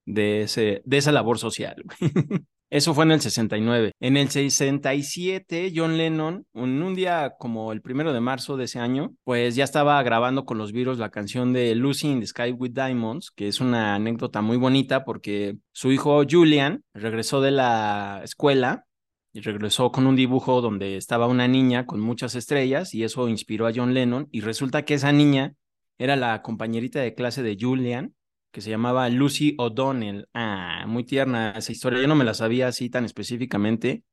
de, 0.06 0.44
esa 0.44 1.12
labor 1.12 1.40
social. 1.40 1.84
Eso 2.70 2.94
fue 2.94 3.04
en 3.04 3.12
el 3.12 3.20
69. 3.20 3.92
En 4.00 4.16
el 4.16 4.30
67, 4.30 5.74
John 5.76 5.98
Lennon, 5.98 6.46
en 6.54 6.82
un 6.82 6.96
día 6.96 7.34
como 7.38 7.74
el 7.74 7.82
primero 7.82 8.14
de 8.14 8.22
marzo 8.22 8.56
de 8.56 8.64
ese 8.64 8.80
año, 8.80 9.14
pues 9.26 9.56
ya 9.56 9.66
estaba 9.66 10.02
grabando 10.04 10.46
con 10.46 10.58
los 10.58 10.72
Beatles 10.72 10.98
la 10.98 11.12
canción 11.12 11.52
de 11.52 11.76
Lucy 11.76 12.08
in 12.08 12.22
the 12.22 12.28
Sky 12.28 12.52
with 12.52 12.72
Diamonds, 12.72 13.30
que 13.32 13.50
es 13.50 13.60
una 13.60 13.96
anécdota 13.96 14.42
muy 14.42 14.56
bonita 14.56 15.04
porque 15.04 15.58
su 15.74 15.92
hijo 15.92 16.24
Julian 16.30 16.82
regresó 16.94 17.42
de 17.42 17.52
la 17.52 18.22
escuela 18.24 18.86
y 19.34 19.42
regresó 19.42 19.92
con 19.92 20.08
un 20.08 20.16
dibujo 20.16 20.62
donde 20.62 20.96
estaba 20.96 21.28
una 21.28 21.50
niña 21.50 21.86
con 21.86 22.00
muchas 22.00 22.36
estrellas 22.36 22.94
y 22.94 23.04
eso 23.04 23.28
inspiró 23.28 23.68
a 23.68 23.72
John 23.76 23.94
Lennon 23.94 24.30
y 24.32 24.42
resulta 24.42 24.84
que 24.86 24.94
esa 24.94 25.12
niña 25.12 25.56
era 26.02 26.16
la 26.16 26.42
compañerita 26.42 27.00
de 27.00 27.14
clase 27.14 27.44
de 27.44 27.56
Julian 27.60 28.16
que 28.50 28.62
se 28.62 28.72
llamaba 28.72 29.08
Lucy 29.10 29.54
O'Donnell. 29.60 30.28
Ah, 30.34 30.86
muy 30.88 31.04
tierna 31.04 31.52
esa 31.52 31.72
historia. 31.72 32.02
Yo 32.02 32.08
no 32.08 32.16
me 32.16 32.26
la 32.26 32.34
sabía 32.34 32.68
así 32.68 32.90
tan 32.90 33.06
específicamente 33.06 34.04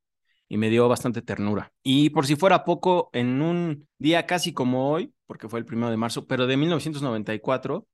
y 0.51 0.59
me 0.59 0.69
dio 0.69 0.87
bastante 0.87 1.23
ternura. 1.23 1.73
Y 1.83 2.11
por 2.11 2.27
si 2.27 2.37
fuera 2.37 2.63
poco, 2.65 3.09
en 3.15 3.41
un 3.41 3.89
día 3.99 4.27
casi 4.27 4.53
como 4.53 4.91
hoy, 4.91 5.15
porque 5.27 5.49
fue 5.49 5.61
el 5.61 5.65
primero 5.65 5.91
de 5.91 5.97
marzo, 5.97 6.27
pero 6.27 6.47
de 6.47 6.59
1994, 6.59 7.87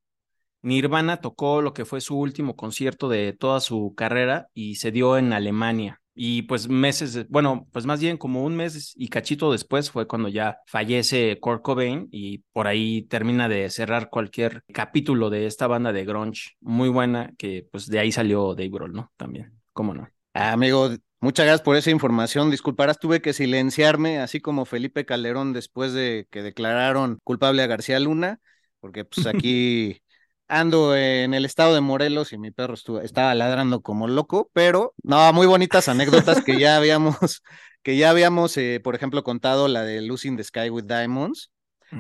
Nirvana 0.63 1.19
tocó 1.19 1.63
lo 1.63 1.73
que 1.73 1.85
fue 1.85 2.01
su 2.01 2.19
último 2.19 2.57
concierto 2.57 3.09
de 3.09 3.33
toda 3.33 3.61
su 3.61 3.95
carrera 3.97 4.49
y 4.55 4.75
se 4.75 4.91
dio 4.91 5.19
en 5.19 5.33
Alemania. 5.33 6.03
Y 6.14 6.42
pues 6.42 6.68
meses, 6.68 7.28
bueno, 7.28 7.66
pues 7.73 7.87
más 7.87 8.00
bien 8.00 8.16
como 8.16 8.44
un 8.44 8.54
mes 8.54 8.94
y 8.97 9.09
cachito 9.09 9.50
después 9.50 9.90
fue 9.90 10.06
cuando 10.06 10.28
ya 10.28 10.59
fallece 10.66 11.38
Kurt 11.40 11.62
Cobain 11.62 12.09
y 12.12 12.38
por 12.52 12.68
ahí 12.68 13.02
termina 13.02 13.49
de 13.49 13.68
cerrar 13.71 14.11
cualquier 14.11 14.62
capítulo 14.73 15.28
de 15.28 15.47
esta 15.47 15.66
banda 15.66 15.92
de 15.92 16.04
grunge 16.04 16.52
muy 16.61 16.88
buena 16.88 17.33
que 17.37 17.66
pues 17.71 17.88
de 17.88 17.99
ahí 17.99 18.12
salió 18.12 18.54
Dave 18.54 18.71
Grohl, 18.71 18.92
¿no? 18.92 19.12
También, 19.16 19.61
¿cómo 19.73 19.92
no? 19.92 20.09
Ah, 20.35 20.52
amigo, 20.52 20.90
muchas 21.21 21.47
gracias 21.47 21.62
por 21.62 21.76
esa 21.76 21.90
información. 21.90 22.50
Disculparás, 22.50 22.99
tuve 23.00 23.21
que 23.21 23.33
silenciarme, 23.33 24.21
así 24.21 24.40
como 24.40 24.66
Felipe 24.66 25.04
Calderón 25.04 25.52
después 25.52 25.92
de 25.92 26.28
que 26.30 26.42
declararon 26.42 27.18
culpable 27.25 27.62
a 27.62 27.66
García 27.66 27.99
Luna, 27.99 28.40
porque 28.78 29.04
pues 29.04 29.26
aquí 29.26 30.00
ando 30.49 30.97
en 30.97 31.35
el 31.35 31.45
estado 31.45 31.75
de 31.75 31.81
Morelos 31.81 32.33
y 32.33 32.39
mi 32.39 32.51
perro 32.51 32.75
estuvo, 32.75 33.01
estaba 33.01 33.35
ladrando 33.35 33.81
como 33.81 34.09
loco, 34.09 34.51
pero 34.53 34.95
no, 35.03 35.33
muy 35.33 35.47
bonitas 35.47 35.89
anécdotas 35.89 36.43
que 36.43 36.59
ya 36.59 36.77
habíamos, 36.77 37.17
que 37.83 37.97
ya 37.97 38.11
habíamos, 38.11 38.57
eh, 38.57 38.81
por 38.83 38.95
ejemplo, 38.95 39.23
contado 39.23 39.69
la 39.69 39.83
de 39.83 40.03
in 40.25 40.37
the 40.37 40.45
Sky 40.45 40.71
with 40.71 40.85
Diamonds, 40.85 41.51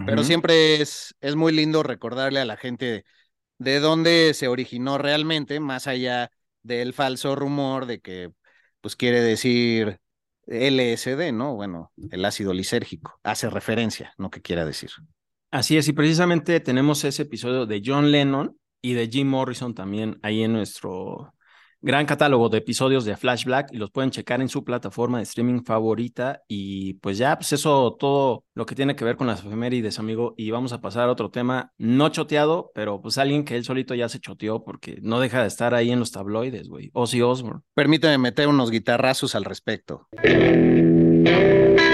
pero 0.06 0.24
siempre 0.24 0.80
es, 0.82 1.14
es 1.20 1.36
muy 1.36 1.52
lindo 1.52 1.84
recordarle 1.84 2.40
a 2.40 2.44
la 2.44 2.56
gente 2.56 3.04
de 3.58 3.78
dónde 3.78 4.34
se 4.34 4.48
originó 4.48 4.98
realmente, 4.98 5.60
más 5.60 5.86
allá 5.86 6.30
del 6.62 6.94
falso 6.94 7.36
rumor 7.36 7.86
de 7.86 8.00
que, 8.00 8.30
pues 8.80 8.96
quiere 8.96 9.20
decir 9.20 10.00
LSD, 10.46 11.32
¿no? 11.32 11.54
Bueno, 11.54 11.92
el 12.10 12.24
ácido 12.24 12.52
lisérgico, 12.52 13.20
hace 13.22 13.48
referencia, 13.50 14.12
no 14.18 14.30
que 14.30 14.42
quiera 14.42 14.64
decir. 14.64 14.90
Así 15.54 15.76
es, 15.76 15.86
y 15.86 15.92
precisamente 15.92 16.58
tenemos 16.58 17.04
ese 17.04 17.22
episodio 17.22 17.64
de 17.64 17.80
John 17.82 18.10
Lennon 18.10 18.58
y 18.82 18.94
de 18.94 19.06
Jim 19.06 19.28
Morrison 19.28 19.72
también 19.72 20.18
ahí 20.20 20.42
en 20.42 20.52
nuestro 20.52 21.32
gran 21.80 22.06
catálogo 22.06 22.48
de 22.48 22.58
episodios 22.58 23.04
de 23.04 23.16
Flash 23.16 23.44
Black 23.44 23.68
y 23.70 23.76
los 23.76 23.92
pueden 23.92 24.10
checar 24.10 24.40
en 24.40 24.48
su 24.48 24.64
plataforma 24.64 25.18
de 25.18 25.22
streaming 25.22 25.62
favorita. 25.62 26.42
Y 26.48 26.94
pues 26.94 27.18
ya, 27.18 27.36
pues 27.36 27.52
eso, 27.52 27.96
todo 28.00 28.42
lo 28.54 28.66
que 28.66 28.74
tiene 28.74 28.96
que 28.96 29.04
ver 29.04 29.14
con 29.14 29.28
las 29.28 29.44
efemérides, 29.44 30.00
amigo. 30.00 30.34
Y 30.36 30.50
vamos 30.50 30.72
a 30.72 30.80
pasar 30.80 31.08
a 31.08 31.12
otro 31.12 31.30
tema 31.30 31.70
no 31.78 32.08
choteado, 32.08 32.72
pero 32.74 33.00
pues 33.00 33.16
alguien 33.18 33.44
que 33.44 33.54
él 33.54 33.62
solito 33.62 33.94
ya 33.94 34.08
se 34.08 34.18
choteó 34.18 34.64
porque 34.64 34.98
no 35.02 35.20
deja 35.20 35.40
de 35.40 35.46
estar 35.46 35.72
ahí 35.72 35.92
en 35.92 36.00
los 36.00 36.10
tabloides, 36.10 36.68
güey. 36.68 36.90
Ozzy 36.94 37.22
Osbourne. 37.22 37.60
Permíteme 37.74 38.18
meter 38.18 38.48
unos 38.48 38.72
guitarrazos 38.72 39.36
al 39.36 39.44
respecto. 39.44 40.08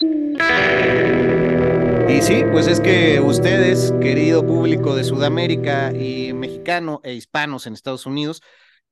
Y 0.00 0.06
sí, 2.20 2.42
pues 2.50 2.66
es 2.66 2.80
que 2.80 3.20
ustedes, 3.20 3.92
querido 4.00 4.44
público 4.44 4.96
de 4.96 5.04
Sudamérica 5.04 5.92
y 5.92 6.32
mexicano 6.32 7.00
e 7.04 7.14
hispanos 7.14 7.66
en 7.66 7.74
Estados 7.74 8.06
Unidos, 8.06 8.42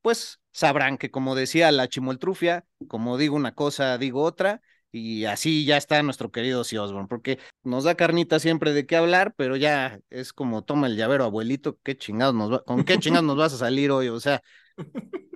pues 0.01 0.39
sabrán 0.51 0.97
que 0.97 1.11
como 1.11 1.35
decía 1.35 1.71
la 1.71 1.89
chimoltrufia, 1.89 2.65
como 2.87 3.17
digo 3.17 3.35
una 3.35 3.53
cosa, 3.53 3.97
digo 3.97 4.23
otra, 4.23 4.61
y 4.91 5.25
así 5.25 5.65
ya 5.65 5.75
está 5.77 6.01
nuestro 6.03 6.31
querido 6.31 6.61
Osbourne, 6.61 7.07
porque 7.09 7.39
nos 7.63 7.83
da 7.83 7.95
carnita 7.95 8.39
siempre 8.39 8.73
de 8.73 8.85
qué 8.85 8.95
hablar, 8.95 9.33
pero 9.35 9.55
ya 9.57 9.99
es 10.09 10.31
como 10.33 10.63
toma 10.63 10.87
el 10.87 10.95
llavero, 10.95 11.23
abuelito, 11.23 11.79
qué 11.83 11.97
chingados 11.97 12.35
va, 12.35 12.63
con 12.63 12.83
qué 12.85 12.97
chingados 12.99 13.25
nos 13.25 13.37
vas 13.37 13.53
a 13.53 13.57
salir 13.57 13.91
hoy, 13.91 14.07
o 14.09 14.19
sea, 14.19 14.41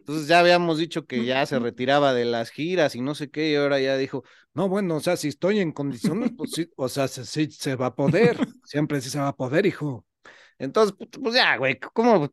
entonces 0.07 0.29
ya 0.29 0.39
habíamos 0.39 0.77
dicho 0.77 1.05
que 1.05 1.25
ya 1.25 1.45
se 1.45 1.59
retiraba 1.59 2.13
de 2.13 2.23
las 2.23 2.49
giras 2.49 2.95
y 2.95 3.01
no 3.01 3.13
sé 3.13 3.29
qué, 3.29 3.51
y 3.51 3.55
ahora 3.55 3.77
ya 3.81 3.97
dijo, 3.97 4.23
no, 4.53 4.69
bueno, 4.69 4.95
o 4.95 4.99
sea, 5.01 5.17
si 5.17 5.27
estoy 5.27 5.59
en 5.59 5.73
condiciones, 5.73 6.31
pues 6.37 6.51
sí, 6.53 6.71
o 6.77 6.87
sea, 6.87 7.09
sí 7.09 7.51
se 7.51 7.75
va 7.75 7.87
a 7.87 7.95
poder, 7.95 8.37
siempre 8.63 9.01
sí 9.01 9.09
se 9.09 9.19
va 9.19 9.27
a 9.27 9.35
poder, 9.35 9.65
hijo. 9.65 10.05
Entonces, 10.59 10.95
pues 11.21 11.35
ya, 11.35 11.57
güey, 11.57 11.77
¿cómo, 11.77 12.31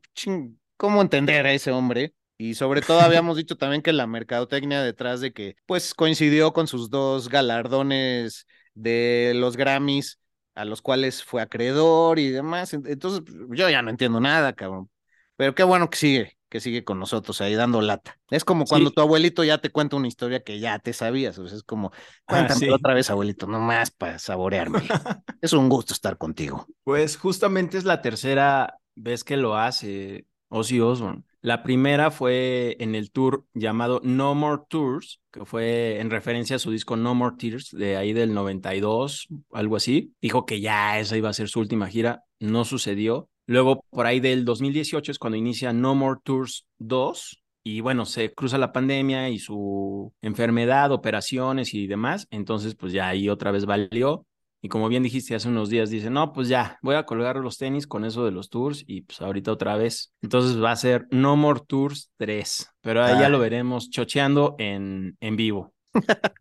cómo 0.77 1.01
entender 1.01 1.45
a 1.45 1.51
ese 1.51 1.71
hombre? 1.71 2.13
Y 2.37 2.53
sobre 2.55 2.79
todo 2.79 2.99
habíamos 3.01 3.35
dicho 3.35 3.57
también 3.57 3.81
que 3.81 3.91
la 3.91 4.07
mercadotecnia 4.07 4.81
detrás 4.81 5.19
de 5.19 5.33
que 5.33 5.57
pues 5.65 5.93
coincidió 5.93 6.53
con 6.53 6.67
sus 6.67 6.89
dos 6.89 7.27
galardones 7.27 8.47
de 8.73 9.33
los 9.35 9.57
Grammys 9.57 10.17
a 10.53 10.63
los 10.63 10.81
cuales 10.81 11.25
fue 11.25 11.41
acreedor 11.41 12.19
y 12.19 12.29
demás. 12.29 12.73
Entonces 12.73 13.21
yo 13.49 13.69
ya 13.69 13.81
no 13.81 13.89
entiendo 13.89 14.21
nada, 14.21 14.53
cabrón. 14.53 14.89
Pero 15.35 15.53
qué 15.55 15.63
bueno 15.63 15.89
que 15.89 15.97
sigue, 15.97 16.34
que 16.55 16.61
sigue 16.61 16.85
con 16.85 16.99
nosotros 16.99 17.41
ahí 17.41 17.53
dando 17.53 17.81
lata. 17.81 18.17
Es 18.29 18.45
como 18.45 18.63
cuando 18.63 18.89
tu 18.89 19.01
abuelito 19.01 19.43
ya 19.43 19.57
te 19.57 19.71
cuenta 19.71 19.97
una 19.97 20.07
historia 20.07 20.41
que 20.41 20.61
ya 20.61 20.79
te 20.79 20.93
sabías. 20.93 21.37
O 21.37 21.45
sea, 21.49 21.57
es 21.57 21.63
como, 21.63 21.91
cuéntame 22.25 22.53
ah, 22.53 22.59
sí. 22.59 22.69
otra 22.69 22.93
vez, 22.93 23.09
abuelito, 23.09 23.45
nomás 23.45 23.91
para 23.91 24.19
saborearme. 24.19 24.79
es 25.41 25.51
un 25.51 25.67
gusto 25.67 25.91
estar 25.91 26.17
contigo. 26.17 26.65
Pues 26.85 27.17
justamente 27.17 27.77
es 27.77 27.83
la 27.83 28.01
tercera 28.01 28.77
vez 28.95 29.25
que 29.25 29.35
lo 29.35 29.57
hace 29.57 30.27
Ozzy 30.47 30.79
Osbourne. 30.79 31.23
La 31.41 31.61
primera 31.61 32.09
fue 32.09 32.77
en 32.79 32.95
el 32.95 33.11
tour 33.11 33.43
llamado 33.53 33.99
No 34.01 34.33
More 34.33 34.61
Tours, 34.69 35.19
que 35.29 35.43
fue 35.43 35.99
en 35.99 36.09
referencia 36.09 36.55
a 36.55 36.59
su 36.59 36.71
disco 36.71 36.95
No 36.95 37.15
More 37.15 37.35
Tears, 37.37 37.71
de 37.71 37.97
ahí 37.97 38.13
del 38.13 38.33
92, 38.33 39.27
algo 39.51 39.75
así. 39.75 40.13
Dijo 40.21 40.45
que 40.45 40.61
ya 40.61 41.01
esa 41.01 41.17
iba 41.17 41.27
a 41.27 41.33
ser 41.33 41.49
su 41.49 41.59
última 41.59 41.87
gira, 41.87 42.23
no 42.39 42.63
sucedió. 42.63 43.27
Luego, 43.47 43.85
por 43.89 44.05
ahí 44.05 44.19
del 44.19 44.45
2018 44.45 45.11
es 45.11 45.19
cuando 45.19 45.37
inicia 45.37 45.73
No 45.73 45.95
More 45.95 46.19
Tours 46.23 46.65
2, 46.79 47.45
y 47.67 47.81
bueno, 47.81 48.05
se 48.05 48.31
cruza 48.31 48.59
la 48.59 48.71
pandemia 48.71 49.29
y 49.29 49.39
su 49.39 50.13
enfermedad, 50.21 50.91
operaciones 50.91 51.73
y 51.73 51.87
demás, 51.87 52.27
entonces 52.29 52.75
pues 52.75 52.93
ya 52.93 53.07
ahí 53.07 53.27
otra 53.27 53.49
vez 53.49 53.65
valió. 53.65 54.27
Y 54.61 54.69
como 54.69 54.87
bien 54.87 55.01
dijiste 55.01 55.33
hace 55.33 55.47
unos 55.47 55.69
días, 55.69 55.89
dice, 55.89 56.11
no, 56.11 56.31
pues 56.31 56.47
ya, 56.47 56.77
voy 56.83 56.95
a 56.95 57.05
colgar 57.05 57.37
los 57.37 57.57
tenis 57.57 57.87
con 57.87 58.05
eso 58.05 58.23
de 58.23 58.31
los 58.31 58.49
tours 58.49 58.83
y 58.85 59.01
pues 59.01 59.19
ahorita 59.19 59.51
otra 59.51 59.77
vez. 59.77 60.13
Entonces 60.21 60.61
va 60.61 60.71
a 60.71 60.75
ser 60.75 61.07
No 61.09 61.35
More 61.35 61.61
Tours 61.67 62.11
3, 62.17 62.69
pero 62.81 63.03
ahí 63.03 63.19
ya 63.19 63.29
lo 63.29 63.39
veremos 63.39 63.89
chocheando 63.89 64.55
en, 64.59 65.17
en 65.19 65.35
vivo. 65.35 65.73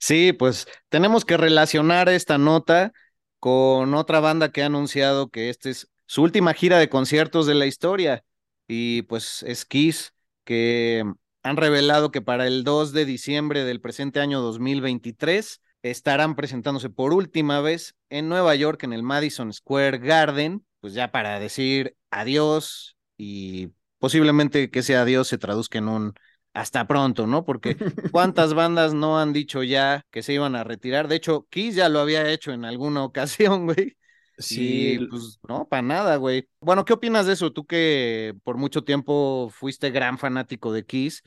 sí, 0.00 0.32
pues 0.32 0.66
tenemos 0.88 1.24
que 1.24 1.36
relacionar 1.36 2.08
esta 2.08 2.36
nota 2.36 2.92
con 3.38 3.94
otra 3.94 4.18
banda 4.18 4.50
que 4.50 4.64
ha 4.64 4.66
anunciado 4.66 5.28
que 5.28 5.50
esta 5.50 5.70
es 5.70 5.88
su 6.08 6.22
última 6.22 6.54
gira 6.54 6.78
de 6.78 6.88
conciertos 6.88 7.46
de 7.46 7.54
la 7.54 7.66
historia. 7.66 8.24
Y 8.66 9.02
pues 9.02 9.42
es 9.44 9.64
Kiss, 9.64 10.14
que 10.44 11.04
han 11.42 11.56
revelado 11.56 12.10
que 12.10 12.22
para 12.22 12.46
el 12.46 12.64
2 12.64 12.92
de 12.92 13.04
diciembre 13.04 13.64
del 13.64 13.80
presente 13.80 14.18
año 14.18 14.40
2023 14.40 15.60
estarán 15.82 16.34
presentándose 16.34 16.88
por 16.88 17.12
última 17.12 17.60
vez 17.60 17.94
en 18.08 18.28
Nueva 18.28 18.54
York 18.54 18.82
en 18.84 18.94
el 18.94 19.02
Madison 19.02 19.52
Square 19.52 19.98
Garden, 19.98 20.64
pues 20.80 20.94
ya 20.94 21.12
para 21.12 21.38
decir 21.38 21.94
adiós 22.10 22.96
y 23.18 23.72
posiblemente 23.98 24.70
que 24.70 24.78
ese 24.80 24.96
adiós 24.96 25.28
se 25.28 25.38
traduzca 25.38 25.78
en 25.78 25.88
un 25.88 26.14
hasta 26.54 26.86
pronto, 26.86 27.26
¿no? 27.26 27.44
Porque 27.44 27.76
cuántas 28.12 28.54
bandas 28.54 28.94
no 28.94 29.18
han 29.18 29.34
dicho 29.34 29.62
ya 29.62 30.06
que 30.10 30.22
se 30.22 30.32
iban 30.32 30.56
a 30.56 30.64
retirar. 30.64 31.06
De 31.06 31.16
hecho, 31.16 31.46
Kiss 31.50 31.74
ya 31.74 31.90
lo 31.90 32.00
había 32.00 32.30
hecho 32.30 32.52
en 32.52 32.64
alguna 32.64 33.04
ocasión, 33.04 33.66
güey. 33.66 33.97
Sí, 34.40 35.00
pues 35.08 35.40
no, 35.48 35.66
para 35.68 35.82
nada, 35.82 36.16
güey. 36.16 36.48
Bueno, 36.60 36.84
¿qué 36.84 36.92
opinas 36.92 37.26
de 37.26 37.32
eso? 37.32 37.52
Tú 37.52 37.66
que 37.66 38.34
por 38.44 38.56
mucho 38.56 38.84
tiempo 38.84 39.50
fuiste 39.50 39.90
gran 39.90 40.16
fanático 40.18 40.72
de 40.72 40.86
Kiss 40.86 41.22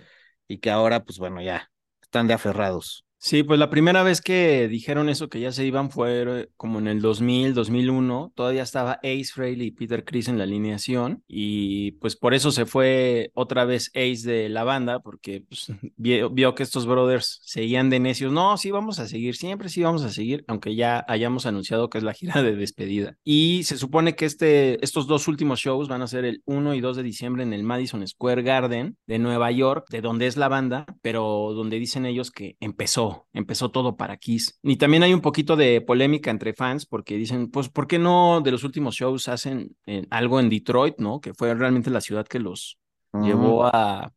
y 0.47 0.59
que 0.59 0.71
ahora, 0.71 1.03
pues 1.03 1.17
bueno, 1.19 1.41
ya 1.41 1.69
están 2.01 2.27
de 2.27 2.33
aferrados. 2.35 3.05
Sí, 3.23 3.43
pues 3.43 3.59
la 3.59 3.69
primera 3.69 4.01
vez 4.01 4.19
que 4.19 4.67
dijeron 4.67 5.07
eso, 5.07 5.29
que 5.29 5.39
ya 5.39 5.51
se 5.51 5.63
iban, 5.63 5.91
fue 5.91 6.49
como 6.57 6.79
en 6.79 6.87
el 6.87 7.01
2000, 7.01 7.53
2001. 7.53 8.33
Todavía 8.33 8.63
estaba 8.63 8.93
Ace 9.03 9.25
Frehley 9.31 9.67
y 9.67 9.71
Peter 9.71 10.03
Chris 10.03 10.27
en 10.27 10.39
la 10.39 10.45
alineación. 10.45 11.23
Y 11.27 11.91
pues 12.01 12.15
por 12.15 12.33
eso 12.33 12.49
se 12.49 12.65
fue 12.65 13.29
otra 13.35 13.63
vez 13.63 13.91
Ace 13.93 14.27
de 14.27 14.49
la 14.49 14.63
banda, 14.63 15.01
porque 15.01 15.45
pues, 15.47 15.67
vio, 15.97 16.31
vio, 16.31 16.55
que 16.55 16.63
estos 16.63 16.87
brothers 16.87 17.41
seguían 17.43 17.91
de 17.91 17.99
necios. 17.99 18.33
No, 18.33 18.57
sí, 18.57 18.71
vamos 18.71 18.97
a 18.97 19.07
seguir, 19.07 19.35
siempre 19.35 19.69
sí 19.69 19.83
vamos 19.83 20.01
a 20.01 20.09
seguir, 20.09 20.43
aunque 20.47 20.73
ya 20.73 21.05
hayamos 21.07 21.45
anunciado 21.45 21.91
que 21.91 21.99
es 21.99 22.03
la 22.03 22.13
gira 22.13 22.41
de 22.41 22.55
despedida. 22.55 23.17
Y 23.23 23.61
se 23.65 23.77
supone 23.77 24.15
que 24.15 24.25
este, 24.25 24.83
estos 24.83 25.05
dos 25.05 25.27
últimos 25.27 25.59
shows 25.59 25.87
van 25.87 26.01
a 26.01 26.07
ser 26.07 26.25
el 26.25 26.41
1 26.45 26.73
y 26.73 26.81
2 26.81 26.97
de 26.97 27.03
diciembre 27.03 27.43
en 27.43 27.53
el 27.53 27.61
Madison 27.61 28.07
Square 28.07 28.41
Garden 28.41 28.97
de 29.05 29.19
Nueva 29.19 29.51
York, 29.51 29.85
de 29.91 30.01
donde 30.01 30.25
es 30.25 30.37
la 30.37 30.47
banda, 30.47 30.87
pero 31.03 31.53
donde 31.53 31.77
dicen 31.77 32.07
ellos 32.07 32.31
que 32.31 32.57
empezó 32.59 33.10
empezó 33.33 33.71
todo 33.71 33.95
para 33.97 34.17
Kiss. 34.17 34.59
Y 34.63 34.77
también 34.77 35.03
hay 35.03 35.13
un 35.13 35.21
poquito 35.21 35.55
de 35.55 35.81
polémica 35.81 36.31
entre 36.31 36.53
fans 36.53 36.85
porque 36.85 37.17
dicen, 37.17 37.49
pues, 37.49 37.69
¿por 37.69 37.87
qué 37.87 37.99
no 37.99 38.41
de 38.41 38.51
los 38.51 38.63
últimos 38.63 38.95
shows 38.95 39.27
hacen 39.27 39.75
eh, 39.85 40.05
algo 40.09 40.39
en 40.39 40.49
Detroit, 40.49 40.95
¿no? 40.97 41.21
Que 41.21 41.33
fue 41.33 41.53
realmente 41.53 41.89
la 41.89 42.01
ciudad 42.01 42.27
que 42.27 42.39
los 42.39 42.77
llevó 43.13 43.65
a, 43.65 44.13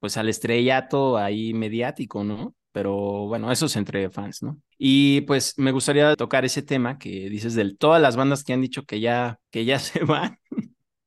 pues, 0.00 0.16
al 0.16 0.28
estrellato 0.28 1.16
ahí 1.16 1.54
mediático, 1.54 2.24
¿no? 2.24 2.54
Pero 2.72 3.26
bueno, 3.26 3.50
eso 3.50 3.66
es 3.66 3.76
entre 3.76 4.10
fans, 4.10 4.42
¿no? 4.42 4.60
Y 4.76 5.22
pues 5.22 5.54
me 5.56 5.72
gustaría 5.72 6.14
tocar 6.14 6.44
ese 6.44 6.62
tema 6.62 6.98
que 6.98 7.30
dices 7.30 7.54
de 7.54 7.74
todas 7.74 8.02
las 8.02 8.16
bandas 8.16 8.44
que 8.44 8.52
han 8.52 8.60
dicho 8.60 8.84
que 8.84 9.00
ya, 9.00 9.38
que 9.50 9.64
ya 9.64 9.78
se 9.78 10.04
van. 10.04 10.38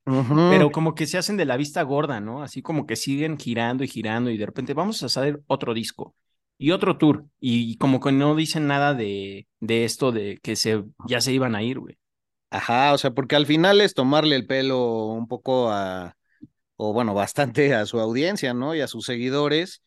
Pero 0.04 0.72
como 0.72 0.96
que 0.96 1.06
se 1.06 1.20
hacen 1.20 1.38
de 1.38 1.46
la 1.46 1.56
vista 1.58 1.84
gorda, 1.84 2.20
¿no? 2.20 2.42
Así 2.42 2.63
como 2.63 2.88
que 2.88 2.96
siguen 2.96 3.38
girando 3.38 3.84
y 3.84 3.88
girando 3.88 4.32
y 4.32 4.38
de 4.38 4.46
repente 4.48 4.74
vamos 4.74 5.04
a 5.04 5.06
hacer 5.06 5.42
otro 5.46 5.76
disco 5.76 6.15
y 6.60 6.72
otro 6.72 6.98
tour 7.00 7.26
y 7.39 7.78
como 7.78 8.02
que 8.02 8.12
no 8.12 8.36
dicen 8.36 8.67
nada 8.67 8.93
de, 8.93 9.48
de 9.62 9.86
esto 9.86 10.12
de 10.12 10.39
que 10.43 10.56
se, 10.56 10.84
ya 11.08 11.22
se 11.22 11.34
iban 11.34 11.56
a 11.56 11.63
ir, 11.63 11.80
güey. 11.80 11.98
Ajá, 12.52 12.93
o 12.93 12.98
sea, 12.98 13.12
porque 13.12 13.36
al 13.36 13.45
final 13.48 13.82
es 13.82 13.93
tomarle 13.95 14.36
el 14.36 14.48
pelo 14.48 15.08
un 15.08 15.28
poco 15.28 15.72
a, 15.72 16.17
o 16.78 16.93
bueno, 16.93 17.13
bastante 17.13 17.76
a 17.76 17.86
su 17.86 18.00
audiencia, 18.00 18.54
¿no? 18.54 18.76
Y 18.76 18.82
a 18.82 18.88
sus 18.88 19.06
seguidores. 19.06 19.84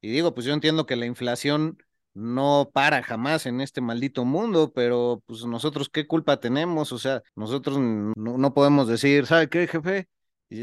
Y 0.00 0.10
digo, 0.10 0.34
pues 0.34 0.46
yo 0.46 0.54
entiendo 0.54 0.86
que 0.86 0.96
la 0.96 1.06
inflación 1.06 1.78
no 2.14 2.70
para 2.72 3.02
jamás 3.02 3.46
en 3.46 3.60
este 3.60 3.80
maldito 3.80 4.24
mundo, 4.24 4.72
pero 4.74 5.22
pues 5.26 5.44
nosotros 5.44 5.88
qué 5.90 6.06
culpa 6.06 6.40
tenemos, 6.40 6.92
o 6.92 6.98
sea, 6.98 7.22
nosotros 7.36 7.78
no, 7.78 8.14
no 8.16 8.54
podemos 8.54 8.88
decir, 8.88 9.26
¿sabe 9.26 9.48
qué, 9.48 9.66
jefe? 9.68 10.08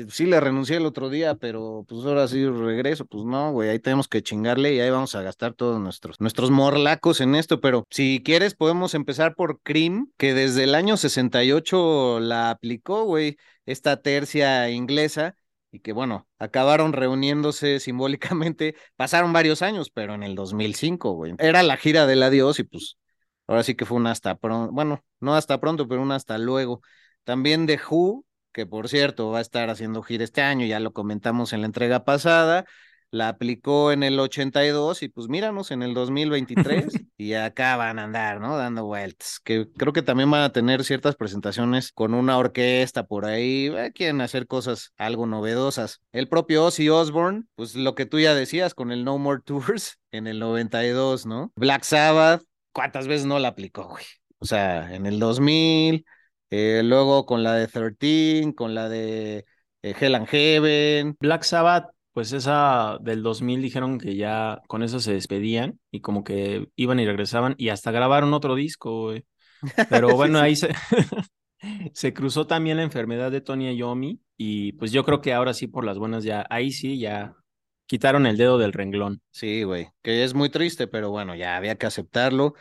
Sí 0.10 0.26
le 0.26 0.42
renuncié 0.42 0.76
el 0.76 0.86
otro 0.86 1.10
día, 1.10 1.36
pero 1.36 1.86
pues 1.88 2.06
ahora 2.06 2.28
sí 2.28 2.46
regreso, 2.46 3.06
pues 3.06 3.24
no, 3.24 3.54
güey, 3.54 3.70
ahí 3.70 3.80
tenemos 3.80 4.10
que 4.10 4.22
chingarle 4.22 4.74
y 4.74 4.82
ahí 4.82 4.90
vamos 4.90 5.16
a 5.16 5.22
gastar 5.22 5.54
todos 5.54 5.80
nuestros, 5.80 6.20
nuestros 6.20 6.52
morlacos 6.52 7.22
en 7.22 7.36
esto, 7.36 7.62
pero 7.62 7.86
si 7.90 8.22
quieres 8.22 8.54
podemos 8.54 8.94
empezar 8.96 9.34
por 9.34 9.62
Cream, 9.62 10.12
que 10.18 10.34
desde 10.34 10.66
el 10.66 10.76
año 10.76 10.98
68 10.98 12.20
la 12.20 12.50
aplicó, 12.50 13.06
güey, 13.06 13.38
esta 13.66 14.02
tercia 14.02 14.70
inglesa, 14.70 15.38
y 15.72 15.80
que 15.80 15.94
bueno, 15.94 16.28
acabaron 16.38 16.92
reuniéndose 16.92 17.80
simbólicamente, 17.80 18.76
pasaron 18.98 19.32
varios 19.32 19.62
años, 19.62 19.90
pero 19.90 20.16
en 20.16 20.24
el 20.24 20.36
2005, 20.36 21.14
güey. 21.14 21.34
Era 21.40 21.64
la 21.64 21.78
gira 21.78 22.06
del 22.06 22.24
adiós 22.24 22.60
y 22.60 22.64
pues 22.64 22.98
ahora 23.48 23.64
sí 23.64 23.74
que 23.74 23.86
fue 23.86 23.96
una 23.96 24.12
hasta 24.12 24.36
pronto, 24.36 24.74
bueno, 24.74 25.06
no 25.22 25.34
hasta 25.34 25.62
pronto, 25.62 25.88
pero 25.88 26.02
una 26.02 26.16
hasta 26.16 26.38
luego. 26.38 26.82
También 27.24 27.66
de 27.66 27.80
Who, 27.90 28.26
que 28.58 28.66
por 28.66 28.90
cierto 28.90 29.30
va 29.30 29.38
a 29.38 29.42
estar 29.42 29.70
haciendo 29.70 30.02
gira 30.02 30.24
este 30.24 30.42
año, 30.42 30.66
ya 30.66 30.80
lo 30.80 30.92
comentamos 30.92 31.54
en 31.54 31.62
la 31.62 31.68
entrega 31.68 32.04
pasada, 32.04 32.66
la 33.12 33.30
aplicó 33.30 33.92
en 33.92 34.02
el 34.02 34.20
82 34.20 35.04
y 35.04 35.10
pues 35.10 35.28
míranos 35.30 35.70
en 35.70 35.84
el 35.84 35.94
2023 35.94 36.88
y 37.18 37.34
acá 37.34 37.78
van 37.78 38.00
a 38.00 38.06
andar, 38.06 38.42
¿no? 38.42 38.58
Dando 38.58 38.84
vueltas, 38.84 39.40
que 39.44 39.68
creo 39.78 39.94
que 39.94 40.02
también 40.02 40.32
van 40.32 40.42
a 40.42 40.54
tener 40.54 40.84
ciertas 40.84 41.16
presentaciones 41.16 41.92
con 41.92 42.16
una 42.16 42.40
orquesta 42.40 43.06
por 43.06 43.26
ahí, 43.26 43.68
eh, 43.68 43.92
quieren 43.94 44.22
hacer 44.22 44.48
cosas 44.48 44.92
algo 44.98 45.28
novedosas. 45.28 46.02
El 46.12 46.28
propio 46.28 46.66
Ozzy 46.66 46.90
Osbourne, 46.90 47.44
pues 47.54 47.76
lo 47.76 47.94
que 47.94 48.08
tú 48.08 48.20
ya 48.20 48.34
decías 48.34 48.74
con 48.74 48.92
el 48.92 49.04
No 49.04 49.20
More 49.20 49.44
Tours 49.46 50.00
en 50.12 50.26
el 50.26 50.40
92, 50.40 51.28
¿no? 51.28 51.52
Black 51.56 51.84
Sabbath, 51.84 52.42
¿cuántas 52.72 53.08
veces 53.08 53.28
no 53.28 53.38
la 53.38 53.50
aplicó, 53.50 53.88
güey? 53.88 54.06
O 54.40 54.46
sea, 54.48 54.96
en 54.96 55.06
el 55.06 55.20
2000, 55.20 56.06
eh, 56.50 56.82
luego 56.84 57.26
con 57.26 57.44
la 57.44 57.54
de 57.54 57.68
13, 57.68 58.54
con 58.56 58.76
la 58.76 58.90
de 58.90 59.46
eh, 59.82 59.96
Hell 60.00 60.16
and 60.16 60.28
Heaven. 60.28 61.18
Black 61.20 61.44
Sabbath 61.44 61.92
pues 62.14 62.32
esa 62.32 62.98
del 63.02 63.22
2000 63.22 63.62
dijeron 63.62 64.00
que 64.00 64.16
ya 64.16 64.60
con 64.68 64.82
eso 64.82 65.00
se 65.00 65.14
despedían 65.14 65.80
y 65.92 66.02
como 66.02 66.24
que 66.24 66.68
iban 66.76 67.00
y 67.00 67.06
regresaban 67.06 67.54
y 67.60 67.70
hasta 67.70 67.92
grabaron 67.92 68.34
otro 68.34 68.56
disco, 68.56 69.04
güey. 69.04 69.24
Pero 69.88 70.10
bueno, 70.16 70.40
ahí 70.40 70.56
se, 70.56 70.70
se 71.94 72.14
cruzó 72.14 72.48
también 72.48 72.78
la 72.78 72.84
enfermedad 72.84 73.32
de 73.32 73.42
Tony 73.42 73.76
Iommi 73.76 74.20
y 74.38 74.74
pues 74.74 74.92
yo 74.92 75.04
creo 75.04 75.22
que 75.22 75.34
ahora 75.34 75.54
sí 75.54 75.68
por 75.68 75.84
las 75.86 75.98
buenas 75.98 76.24
ya, 76.24 76.46
ahí 76.50 76.72
sí 76.72 77.00
ya 77.00 77.36
quitaron 77.86 78.26
el 78.26 78.38
dedo 78.38 78.58
del 78.58 78.74
renglón. 78.74 79.22
Sí, 79.32 79.64
güey, 79.64 79.90
que 80.02 80.24
es 80.24 80.34
muy 80.34 80.50
triste, 80.50 80.88
pero 80.88 81.10
bueno, 81.10 81.36
ya 81.36 81.56
había 81.56 81.76
que 81.76 81.86
aceptarlo. 81.86 82.54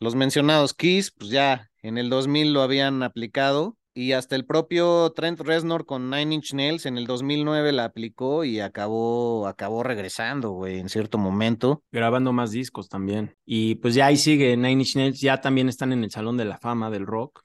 Los 0.00 0.14
mencionados 0.14 0.74
Kiss, 0.74 1.12
pues 1.12 1.30
ya 1.30 1.70
en 1.84 1.98
el 1.98 2.08
2000 2.08 2.54
lo 2.54 2.62
habían 2.62 3.02
aplicado 3.02 3.76
y 3.92 4.12
hasta 4.12 4.36
el 4.36 4.46
propio 4.46 5.12
Trent 5.14 5.38
Reznor 5.38 5.84
con 5.84 6.08
Nine 6.08 6.36
Inch 6.36 6.54
Nails 6.54 6.86
en 6.86 6.96
el 6.96 7.06
2009 7.06 7.72
la 7.72 7.84
aplicó 7.84 8.42
y 8.42 8.58
acabó, 8.58 9.46
acabó 9.46 9.82
regresando, 9.82 10.52
güey, 10.52 10.78
en 10.78 10.88
cierto 10.88 11.18
momento. 11.18 11.84
Grabando 11.92 12.32
más 12.32 12.52
discos 12.52 12.88
también. 12.88 13.36
Y 13.44 13.74
pues 13.76 13.94
ya 13.94 14.06
ahí 14.06 14.16
sigue 14.16 14.56
Nine 14.56 14.80
Inch 14.80 14.96
Nails, 14.96 15.20
ya 15.20 15.42
también 15.42 15.68
están 15.68 15.92
en 15.92 16.02
el 16.04 16.10
Salón 16.10 16.38
de 16.38 16.46
la 16.46 16.56
Fama 16.56 16.88
del 16.88 17.06
Rock. 17.06 17.42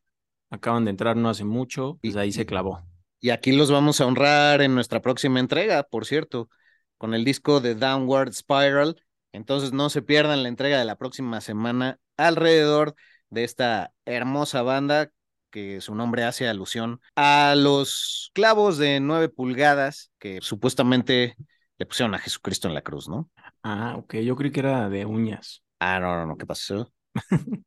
Acaban 0.50 0.86
de 0.86 0.92
entrar 0.92 1.18
no 1.18 1.30
hace 1.30 1.44
mucho, 1.44 2.00
pues 2.02 2.16
ahí 2.16 2.32
se 2.32 2.46
clavó. 2.46 2.82
Y 3.20 3.32
aquí 3.32 3.52
los 3.52 3.70
vamos 3.70 4.00
a 4.00 4.06
honrar 4.06 4.62
en 4.62 4.74
nuestra 4.74 5.02
próxima 5.02 5.42
entrega, 5.42 5.84
por 5.84 6.06
cierto, 6.06 6.50
con 6.98 7.14
el 7.14 7.26
disco 7.26 7.60
de 7.60 7.76
Downward 7.76 8.32
Spiral. 8.32 9.04
Entonces 9.34 9.74
no 9.74 9.90
se 9.90 10.02
pierdan 10.02 10.44
la 10.44 10.50
entrega 10.50 10.80
de 10.80 10.86
la 10.86 10.96
próxima 10.96 11.42
semana 11.42 12.00
alrededor 12.16 12.96
de 13.30 13.44
esta 13.44 13.94
hermosa 14.06 14.62
banda 14.62 15.12
que 15.52 15.82
su 15.82 15.96
nombre 15.96 16.24
hace 16.24 16.48
alusión 16.48 17.02
a 17.16 17.56
los 17.56 18.32
clavos 18.34 18.78
de 18.78 19.00
nueve 19.00 19.30
pulgadas 19.30 20.12
que 20.20 20.40
supuestamente 20.42 21.36
le 21.78 21.86
pusieron 21.86 22.14
a 22.14 22.20
Jesucristo 22.20 22.68
en 22.68 22.74
la 22.74 22.82
cruz, 22.82 23.08
¿no? 23.08 23.30
Ah, 23.64 23.96
ok, 23.98 24.16
yo 24.18 24.36
creí 24.36 24.52
que 24.52 24.60
era 24.60 24.90
de 24.90 25.06
uñas. 25.06 25.64
Ah, 25.80 26.00
no, 26.00 26.16
no, 26.16 26.26
no, 26.26 26.38
¿qué 26.38 26.46
pasó? 26.46 26.92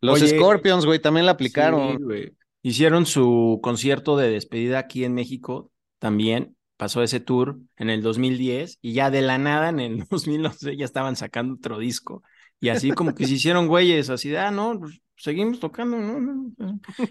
los 0.00 0.20
Scorpions, 0.20 0.84
güey, 0.84 1.00
también 1.00 1.26
la 1.26 1.32
aplicaron. 1.32 1.98
Sí, 2.10 2.32
Hicieron 2.62 3.06
su 3.06 3.60
concierto 3.62 4.16
de 4.16 4.30
despedida 4.30 4.78
aquí 4.78 5.04
en 5.04 5.14
México 5.14 5.70
también. 5.98 6.56
Pasó 6.76 7.02
ese 7.02 7.18
tour 7.18 7.58
en 7.76 7.90
el 7.90 8.02
2010 8.02 8.78
y 8.82 8.92
ya 8.92 9.10
de 9.10 9.22
la 9.22 9.38
nada 9.38 9.70
en 9.70 9.80
el 9.80 9.98
2011 10.10 10.76
ya 10.76 10.84
estaban 10.84 11.16
sacando 11.16 11.54
otro 11.54 11.78
disco. 11.78 12.22
Y 12.60 12.70
así 12.70 12.90
como 12.92 13.14
que 13.14 13.26
se 13.26 13.34
hicieron 13.34 13.68
güeyes, 13.68 14.10
así 14.10 14.30
de, 14.30 14.38
ah, 14.38 14.50
no, 14.50 14.78
pues, 14.80 15.00
seguimos 15.16 15.60
tocando, 15.60 15.98
¿no? 15.98 16.52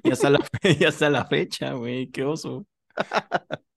Y 0.03 0.11
hasta 0.11 0.29
la, 0.29 0.39
y 0.79 0.83
hasta 0.83 1.09
la 1.09 1.25
fecha, 1.25 1.73
güey, 1.73 2.09
qué 2.09 2.23
oso. 2.23 2.65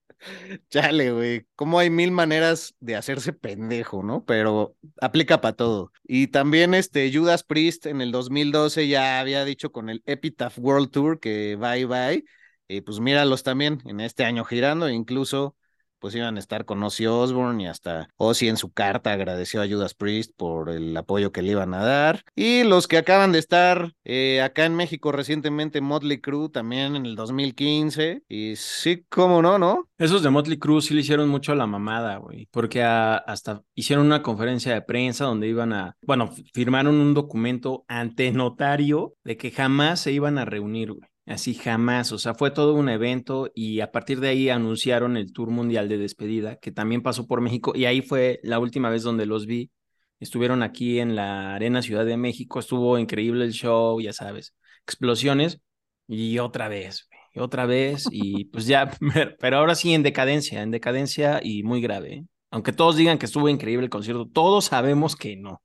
Chale, 0.69 1.11
güey, 1.11 1.45
como 1.55 1.79
hay 1.79 1.89
mil 1.89 2.11
maneras 2.11 2.75
de 2.79 2.95
hacerse 2.95 3.33
pendejo, 3.33 4.03
¿no? 4.03 4.23
Pero 4.25 4.75
aplica 5.01 5.41
para 5.41 5.55
todo. 5.55 5.91
Y 6.03 6.27
también 6.27 6.73
este 6.73 7.11
Judas 7.13 7.43
Priest 7.43 7.87
en 7.87 8.01
el 8.01 8.11
2012 8.11 8.87
ya 8.87 9.19
había 9.19 9.43
dicho 9.45 9.71
con 9.71 9.89
el 9.89 10.03
Epitaph 10.05 10.59
World 10.59 10.91
Tour 10.91 11.19
que 11.19 11.55
bye 11.59 11.85
bye. 11.85 12.23
Y 12.67 12.81
pues 12.81 12.99
míralos 12.99 13.43
también 13.43 13.81
en 13.85 13.99
este 13.99 14.23
año 14.23 14.45
girando, 14.45 14.89
incluso 14.89 15.55
pues 16.01 16.15
iban 16.15 16.35
a 16.35 16.39
estar 16.39 16.65
con 16.65 16.81
Ozzy 16.83 17.05
Osbourne 17.05 17.63
y 17.63 17.67
hasta 17.67 18.09
Ozzy 18.17 18.49
en 18.49 18.57
su 18.57 18.71
carta 18.71 19.13
agradeció 19.13 19.61
a 19.61 19.67
Judas 19.67 19.93
Priest 19.93 20.31
por 20.35 20.69
el 20.69 20.97
apoyo 20.97 21.31
que 21.31 21.43
le 21.43 21.51
iban 21.51 21.73
a 21.73 21.85
dar. 21.85 22.23
Y 22.35 22.63
los 22.63 22.87
que 22.87 22.97
acaban 22.97 23.31
de 23.31 23.39
estar 23.39 23.93
eh, 24.03 24.41
acá 24.41 24.65
en 24.65 24.75
México 24.75 25.11
recientemente, 25.11 25.79
Motley 25.79 26.19
Crue 26.19 26.49
también 26.49 26.95
en 26.95 27.05
el 27.05 27.15
2015. 27.15 28.23
Y 28.27 28.55
sí, 28.55 29.05
cómo 29.09 29.41
no, 29.41 29.59
¿no? 29.59 29.87
Esos 29.97 30.23
de 30.23 30.31
Motley 30.31 30.57
Crue 30.57 30.81
sí 30.81 30.95
le 30.95 31.01
hicieron 31.01 31.29
mucho 31.29 31.51
a 31.51 31.55
la 31.55 31.67
mamada, 31.67 32.17
güey, 32.17 32.47
porque 32.51 32.81
hasta 32.81 33.61
hicieron 33.75 34.07
una 34.07 34.23
conferencia 34.23 34.73
de 34.73 34.81
prensa 34.81 35.25
donde 35.25 35.47
iban 35.47 35.71
a, 35.71 35.95
bueno, 36.01 36.33
firmaron 36.53 36.95
un 36.95 37.13
documento 37.13 37.85
ante 37.87 38.31
notario 38.31 39.13
de 39.23 39.37
que 39.37 39.51
jamás 39.51 39.99
se 39.99 40.11
iban 40.11 40.39
a 40.39 40.45
reunir, 40.45 40.93
güey. 40.93 41.10
Así 41.25 41.53
jamás, 41.53 42.11
o 42.11 42.17
sea, 42.17 42.33
fue 42.33 42.51
todo 42.51 42.73
un 42.73 42.89
evento 42.89 43.51
y 43.53 43.79
a 43.81 43.91
partir 43.91 44.19
de 44.19 44.29
ahí 44.29 44.49
anunciaron 44.49 45.17
el 45.17 45.31
Tour 45.31 45.49
Mundial 45.51 45.87
de 45.87 45.97
Despedida, 45.97 46.57
que 46.57 46.71
también 46.71 47.03
pasó 47.03 47.27
por 47.27 47.41
México 47.41 47.73
y 47.75 47.85
ahí 47.85 48.01
fue 48.01 48.39
la 48.43 48.59
última 48.59 48.89
vez 48.89 49.03
donde 49.03 49.25
los 49.25 49.45
vi. 49.45 49.71
Estuvieron 50.19 50.63
aquí 50.63 50.99
en 50.99 51.15
la 51.15 51.55
Arena 51.55 51.81
Ciudad 51.81 52.05
de 52.05 52.17
México, 52.17 52.59
estuvo 52.59 52.97
increíble 52.97 53.45
el 53.45 53.53
show, 53.53 54.01
ya 54.01 54.13
sabes, 54.13 54.55
explosiones 54.83 55.59
y 56.07 56.39
otra 56.39 56.67
vez, 56.69 57.07
otra 57.35 57.65
vez 57.65 58.05
y 58.11 58.45
pues 58.45 58.65
ya, 58.65 58.91
pero 59.39 59.57
ahora 59.57 59.75
sí 59.75 59.93
en 59.93 60.03
decadencia, 60.03 60.61
en 60.61 60.71
decadencia 60.71 61.39
y 61.43 61.63
muy 61.63 61.81
grave. 61.81 62.13
¿eh? 62.13 62.25
Aunque 62.51 62.73
todos 62.73 62.95
digan 62.97 63.17
que 63.17 63.25
estuvo 63.27 63.47
increíble 63.47 63.85
el 63.85 63.89
concierto, 63.89 64.27
todos 64.27 64.65
sabemos 64.65 65.15
que 65.15 65.37
no. 65.37 65.61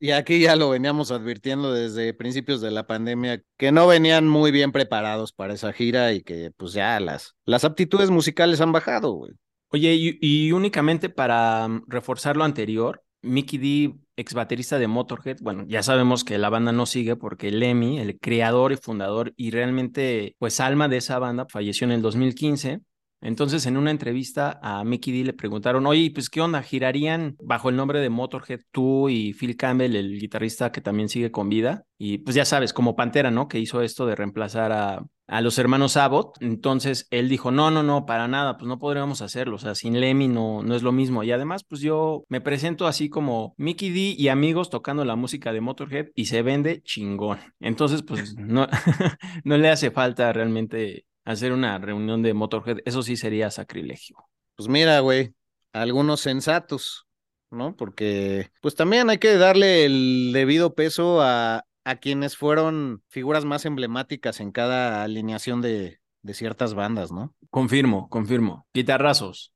Y 0.00 0.10
aquí 0.10 0.40
ya 0.40 0.56
lo 0.56 0.70
veníamos 0.70 1.10
advirtiendo 1.10 1.72
desde 1.72 2.14
principios 2.14 2.60
de 2.60 2.70
la 2.70 2.86
pandemia, 2.86 3.42
que 3.56 3.72
no 3.72 3.86
venían 3.86 4.28
muy 4.28 4.50
bien 4.50 4.72
preparados 4.72 5.32
para 5.32 5.54
esa 5.54 5.72
gira 5.72 6.12
y 6.12 6.22
que 6.22 6.50
pues 6.56 6.72
ya 6.72 6.98
las, 7.00 7.34
las 7.44 7.64
aptitudes 7.64 8.10
musicales 8.10 8.60
han 8.60 8.72
bajado. 8.72 9.26
Oye, 9.68 9.94
y, 10.20 10.52
únicamente 10.52 11.08
para 11.08 11.66
mm, 11.68 11.84
reforzar 11.88 12.36
lo 12.36 12.44
anterior, 12.44 13.02
Mickey 13.22 13.58
D, 13.58 13.94
ex 14.16 14.34
baterista 14.34 14.78
de 14.78 14.86
Motorhead, 14.86 15.38
bueno, 15.40 15.64
ya 15.66 15.82
sabemos 15.82 16.24
que 16.24 16.38
la 16.38 16.48
banda 16.48 16.72
no 16.72 16.86
sigue 16.86 17.16
porque 17.16 17.50
Lemmy, 17.50 17.98
el 17.98 18.18
creador 18.18 18.72
y 18.72 18.76
fundador 18.76 19.32
y 19.36 19.50
realmente 19.50 20.36
pues 20.38 20.60
alma 20.60 20.88
de 20.88 20.98
esa 20.98 21.18
banda, 21.18 21.46
falleció 21.48 21.86
en 21.86 21.92
el 21.92 22.02
2015 22.02 22.80
Entonces, 23.20 23.66
en 23.66 23.76
una 23.76 23.90
entrevista 23.90 24.58
a 24.62 24.84
Mickey 24.84 25.16
D 25.16 25.24
le 25.24 25.32
preguntaron, 25.32 25.86
oye, 25.86 26.10
pues, 26.12 26.28
¿qué 26.28 26.40
onda? 26.40 26.62
¿Girarían 26.62 27.36
bajo 27.42 27.68
el 27.68 27.76
nombre 27.76 28.00
de 28.00 28.10
Motorhead 28.10 28.60
tú 28.70 29.08
y 29.08 29.32
Phil 29.32 29.56
Campbell, 29.56 29.96
el 29.96 30.18
guitarrista 30.18 30.70
que 30.72 30.80
también 30.80 31.08
sigue 31.08 31.30
con 31.30 31.48
vida? 31.48 31.84
Y 31.98 32.18
pues 32.18 32.36
ya 32.36 32.44
sabes, 32.44 32.72
como 32.72 32.94
Pantera, 32.94 33.30
¿no? 33.30 33.48
Que 33.48 33.58
hizo 33.58 33.80
esto 33.80 34.06
de 34.06 34.14
reemplazar 34.14 34.72
a, 34.72 35.06
a 35.26 35.40
los 35.40 35.58
hermanos 35.58 35.96
Abbott. 35.96 36.36
Entonces 36.40 37.06
él 37.10 37.28
dijo, 37.28 37.50
no, 37.50 37.70
no, 37.70 37.82
no, 37.82 38.06
para 38.06 38.28
nada, 38.28 38.56
pues 38.56 38.68
no 38.68 38.78
podríamos 38.78 39.22
hacerlo. 39.22 39.56
O 39.56 39.58
sea, 39.58 39.74
sin 39.74 40.00
Lemmy 40.00 40.28
no, 40.28 40.62
no 40.62 40.74
es 40.74 40.82
lo 40.82 40.92
mismo. 40.92 41.22
Y 41.22 41.32
además, 41.32 41.64
pues 41.64 41.80
yo 41.80 42.24
me 42.28 42.40
presento 42.40 42.86
así 42.86 43.08
como 43.08 43.54
Mickey 43.56 43.90
D 43.90 44.14
y 44.16 44.28
amigos 44.28 44.70
tocando 44.70 45.04
la 45.04 45.16
música 45.16 45.52
de 45.52 45.60
Motorhead 45.60 46.06
y 46.14 46.26
se 46.26 46.42
vende 46.42 46.82
chingón. 46.82 47.38
Entonces, 47.60 48.02
pues 48.02 48.34
no, 48.38 48.68
no 49.44 49.56
le 49.56 49.68
hace 49.68 49.90
falta 49.90 50.32
realmente 50.32 51.06
hacer 51.26 51.52
una 51.52 51.76
reunión 51.78 52.22
de 52.22 52.32
Motorhead. 52.32 52.78
Eso 52.86 53.02
sí 53.02 53.16
sería 53.16 53.50
sacrilegio. 53.50 54.16
Pues 54.54 54.68
mira, 54.68 55.00
güey, 55.00 55.34
algunos 55.72 56.20
sensatos, 56.20 57.06
¿no? 57.50 57.76
Porque 57.76 58.50
pues 58.62 58.74
también 58.74 59.10
hay 59.10 59.18
que 59.18 59.36
darle 59.36 59.84
el 59.84 60.30
debido 60.32 60.74
peso 60.74 61.20
a, 61.20 61.66
a 61.84 61.96
quienes 61.96 62.36
fueron 62.36 63.02
figuras 63.08 63.44
más 63.44 63.66
emblemáticas 63.66 64.40
en 64.40 64.52
cada 64.52 65.02
alineación 65.02 65.60
de, 65.60 65.98
de 66.22 66.34
ciertas 66.34 66.74
bandas, 66.74 67.12
¿no? 67.12 67.34
Confirmo, 67.50 68.08
confirmo. 68.08 68.66
Guitarrazos. 68.72 69.52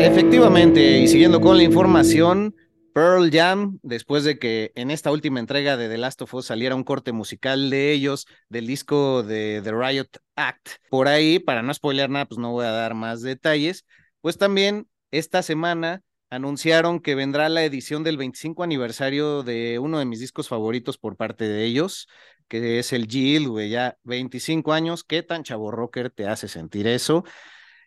Efectivamente, 0.00 1.00
y 1.00 1.08
siguiendo 1.08 1.40
con 1.40 1.56
la 1.56 1.64
información, 1.64 2.54
Pearl 2.92 3.30
Jam, 3.30 3.78
después 3.82 4.24
de 4.24 4.38
que 4.38 4.72
en 4.74 4.90
esta 4.90 5.10
última 5.10 5.40
entrega 5.40 5.76
de 5.76 5.88
The 5.88 5.98
Last 5.98 6.22
of 6.22 6.34
Us 6.34 6.46
saliera 6.46 6.74
un 6.74 6.84
corte 6.84 7.12
musical 7.12 7.70
de 7.70 7.92
ellos, 7.92 8.26
del 8.48 8.66
disco 8.66 9.22
de 9.22 9.60
The 9.62 9.72
Riot 9.72 10.08
Act, 10.36 10.68
por 10.90 11.08
ahí, 11.08 11.38
para 11.38 11.62
no 11.62 11.72
spoiler 11.72 12.10
nada, 12.10 12.26
pues 12.26 12.38
no 12.38 12.52
voy 12.52 12.66
a 12.66 12.70
dar 12.70 12.94
más 12.94 13.22
detalles, 13.22 13.84
pues 14.20 14.38
también 14.38 14.88
esta 15.10 15.42
semana 15.42 16.02
anunciaron 16.30 17.00
que 17.00 17.14
vendrá 17.14 17.48
la 17.48 17.64
edición 17.64 18.04
del 18.04 18.16
25 18.16 18.62
aniversario 18.62 19.42
de 19.42 19.78
uno 19.78 19.98
de 19.98 20.04
mis 20.04 20.20
discos 20.20 20.48
favoritos 20.48 20.98
por 20.98 21.16
parte 21.16 21.48
de 21.48 21.64
ellos, 21.64 22.08
que 22.48 22.78
es 22.78 22.92
el 22.92 23.06
Jill, 23.06 23.48
güey, 23.48 23.70
ya 23.70 23.96
25 24.04 24.72
años, 24.72 25.04
¿qué 25.04 25.22
tan 25.22 25.42
chavo 25.44 25.70
rocker 25.70 26.10
te 26.10 26.26
hace 26.26 26.48
sentir 26.48 26.86
eso? 26.86 27.24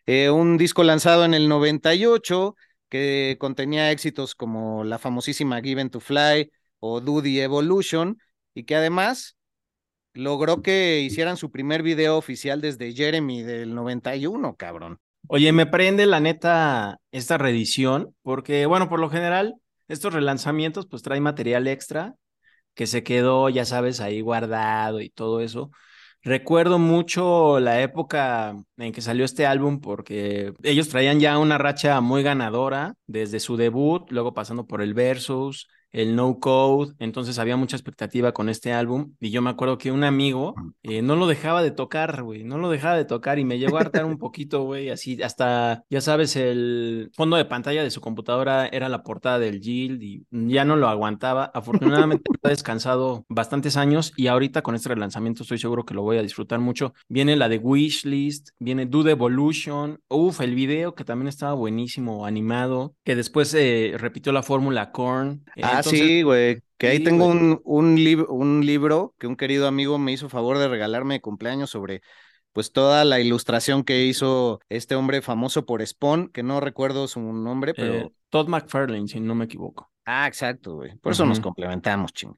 Eh, 0.06 0.30
un 0.30 0.58
disco 0.58 0.82
lanzado 0.82 1.24
en 1.24 1.34
el 1.34 1.48
98 1.48 2.56
que 2.92 3.38
contenía 3.40 3.90
éxitos 3.90 4.34
como 4.34 4.84
la 4.84 4.98
famosísima 4.98 5.62
Given 5.62 5.88
to 5.88 5.98
Fly 5.98 6.52
o 6.78 7.00
the 7.00 7.42
Evolution, 7.42 8.18
y 8.52 8.64
que 8.64 8.76
además 8.76 9.38
logró 10.12 10.60
que 10.60 11.00
hicieran 11.00 11.38
su 11.38 11.50
primer 11.50 11.82
video 11.82 12.18
oficial 12.18 12.60
desde 12.60 12.92
Jeremy 12.92 13.44
del 13.44 13.74
91, 13.74 14.56
cabrón. 14.56 14.98
Oye, 15.26 15.52
me 15.52 15.64
prende 15.64 16.04
la 16.04 16.20
neta 16.20 16.98
esta 17.12 17.38
reedición, 17.38 18.14
porque, 18.20 18.66
bueno, 18.66 18.90
por 18.90 19.00
lo 19.00 19.08
general, 19.08 19.54
estos 19.88 20.12
relanzamientos 20.12 20.86
pues 20.86 21.00
traen 21.00 21.22
material 21.22 21.68
extra 21.68 22.14
que 22.74 22.86
se 22.86 23.02
quedó, 23.02 23.48
ya 23.48 23.64
sabes, 23.64 24.00
ahí 24.00 24.20
guardado 24.20 25.00
y 25.00 25.08
todo 25.08 25.40
eso. 25.40 25.70
Recuerdo 26.24 26.78
mucho 26.78 27.58
la 27.58 27.80
época 27.82 28.54
en 28.76 28.92
que 28.92 29.00
salió 29.00 29.24
este 29.24 29.44
álbum 29.44 29.80
porque 29.80 30.52
ellos 30.62 30.88
traían 30.88 31.18
ya 31.18 31.36
una 31.38 31.58
racha 31.58 32.00
muy 32.00 32.22
ganadora 32.22 32.94
desde 33.08 33.40
su 33.40 33.56
debut, 33.56 34.08
luego 34.12 34.32
pasando 34.32 34.64
por 34.66 34.82
el 34.82 34.94
Versus, 34.94 35.68
el 35.92 36.16
No 36.16 36.38
Code, 36.40 36.94
entonces 36.98 37.38
había 37.38 37.56
mucha 37.56 37.76
expectativa 37.76 38.32
con 38.32 38.48
este 38.48 38.72
álbum 38.72 39.12
y 39.20 39.30
yo 39.30 39.42
me 39.42 39.50
acuerdo 39.50 39.78
que 39.78 39.92
un 39.92 40.04
amigo 40.04 40.54
eh, 40.82 41.02
no 41.02 41.16
lo 41.16 41.26
dejaba 41.26 41.62
de 41.62 41.70
tocar, 41.70 42.22
güey, 42.22 42.44
no 42.44 42.58
lo 42.58 42.70
dejaba 42.70 42.96
de 42.96 43.04
tocar 43.04 43.38
y 43.38 43.44
me 43.44 43.58
llegó 43.58 43.76
a 43.78 43.82
hartar 43.82 44.04
un 44.04 44.18
poquito, 44.18 44.64
güey, 44.64 44.90
así 44.90 45.22
hasta, 45.22 45.84
ya 45.90 46.00
sabes, 46.00 46.36
el 46.36 47.10
fondo 47.14 47.36
de 47.36 47.44
pantalla 47.44 47.82
de 47.82 47.90
su 47.90 48.00
computadora 48.00 48.66
era 48.66 48.88
la 48.88 49.02
portada 49.02 49.38
del 49.38 49.60
Guild 49.60 50.02
y 50.02 50.26
ya 50.30 50.64
no 50.64 50.76
lo 50.76 50.88
aguantaba. 50.88 51.50
Afortunadamente 51.54 52.30
ha 52.42 52.48
descansado 52.48 53.24
bastantes 53.28 53.76
años 53.76 54.12
y 54.16 54.26
ahorita 54.28 54.62
con 54.62 54.74
este 54.74 54.88
relanzamiento 54.88 55.42
estoy 55.42 55.58
seguro 55.58 55.84
que 55.84 55.94
lo 55.94 56.02
voy 56.02 56.18
a 56.18 56.22
disfrutar 56.22 56.58
mucho. 56.58 56.94
Viene 57.08 57.36
la 57.36 57.48
de 57.48 57.58
Wishlist, 57.58 58.50
viene 58.58 58.86
Dude 58.86 59.12
Evolution, 59.12 60.00
uff, 60.08 60.40
el 60.40 60.54
video 60.54 60.94
que 60.94 61.04
también 61.04 61.28
estaba 61.28 61.54
buenísimo, 61.54 62.26
animado, 62.26 62.94
que 63.04 63.16
después 63.16 63.52
eh, 63.54 63.94
repitió 63.98 64.32
la 64.32 64.42
fórmula 64.42 64.92
Korn. 64.92 65.44
Ah, 65.62 65.81
sí, 65.82 66.22
güey. 66.22 66.62
Que 66.78 66.88
ahí 66.88 67.00
tengo 67.00 67.26
un, 67.26 67.60
un, 67.64 68.26
un 68.28 68.66
libro 68.66 69.14
que 69.18 69.26
un 69.26 69.36
querido 69.36 69.68
amigo 69.68 69.98
me 69.98 70.12
hizo 70.12 70.28
favor 70.28 70.58
de 70.58 70.68
regalarme 70.68 71.14
de 71.14 71.20
cumpleaños 71.20 71.70
sobre 71.70 72.02
pues 72.52 72.72
toda 72.72 73.04
la 73.04 73.18
ilustración 73.20 73.82
que 73.82 74.04
hizo 74.04 74.60
este 74.68 74.94
hombre 74.94 75.22
famoso 75.22 75.64
por 75.64 75.84
Spawn, 75.86 76.28
que 76.28 76.42
no 76.42 76.60
recuerdo 76.60 77.08
su 77.08 77.20
nombre, 77.20 77.74
pero... 77.74 77.94
Eh, 77.94 78.12
Todd 78.28 78.48
McFarlane, 78.48 79.08
si 79.08 79.20
no 79.20 79.34
me 79.34 79.44
equivoco. 79.44 79.90
Ah, 80.04 80.26
exacto, 80.26 80.76
güey. 80.76 80.96
Por 80.96 81.12
eso 81.12 81.24
nos 81.24 81.38
complementamos, 81.38 82.12
ching. 82.12 82.34